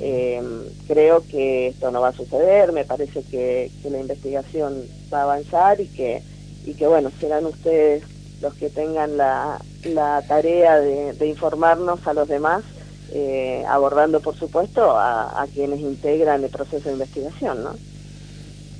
Eh, 0.00 0.42
creo 0.88 1.22
que 1.30 1.68
esto 1.68 1.90
no 1.90 2.00
va 2.00 2.08
a 2.08 2.12
suceder, 2.14 2.72
me 2.72 2.84
parece 2.84 3.22
que, 3.22 3.70
que 3.82 3.90
la 3.90 4.00
investigación 4.00 4.82
va 5.12 5.20
a 5.20 5.22
avanzar 5.24 5.78
y 5.80 5.86
que, 5.88 6.22
y 6.64 6.72
que 6.72 6.86
bueno, 6.86 7.10
serán 7.20 7.44
ustedes 7.44 8.02
los 8.40 8.54
que 8.54 8.70
tengan 8.70 9.18
la, 9.18 9.60
la 9.84 10.22
tarea 10.26 10.80
de, 10.80 11.12
de 11.12 11.26
informarnos 11.26 12.04
a 12.06 12.14
los 12.14 12.26
demás 12.26 12.64
eh, 13.12 13.64
abordando, 13.68 14.20
por 14.20 14.36
supuesto, 14.36 14.98
a, 14.98 15.46
quienes 15.54 15.80
integran 15.80 16.42
el 16.42 16.50
proceso 16.50 16.88
de 16.88 16.94
investigación, 16.94 17.62
¿no? 17.62 17.76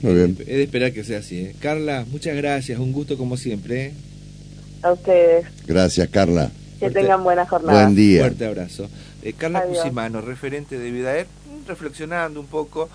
Muy 0.03 0.15
bien. 0.15 0.37
Es 0.41 0.47
de 0.47 0.63
esperar 0.63 0.93
que 0.93 1.05
sea 1.05 1.19
así. 1.19 1.41
¿eh? 1.41 1.57
Carla, 1.61 2.05
muchas 2.11 2.37
gracias, 2.37 2.79
un 2.79 2.93
gusto 2.93 3.17
como 3.17 3.37
siempre. 3.37 3.87
¿eh? 3.87 3.95
A 4.83 4.93
ustedes. 4.93 5.47
Gracias, 5.67 6.09
Carla. 6.09 6.51
Que 6.79 6.91
tengan 6.91 7.23
buena 7.25 7.47
jornada. 7.47 7.85
Buen 7.85 7.97
día. 7.97 8.21
Fuerte 8.21 8.47
abrazo. 8.47 8.89
Carla 9.39 9.63
Cusimano, 9.63 10.21
referente 10.21 10.79
de 10.79 10.91
Vidaer, 10.91 11.27
reflexionando 11.67 12.41
un 12.41 12.47
poco 12.47 12.91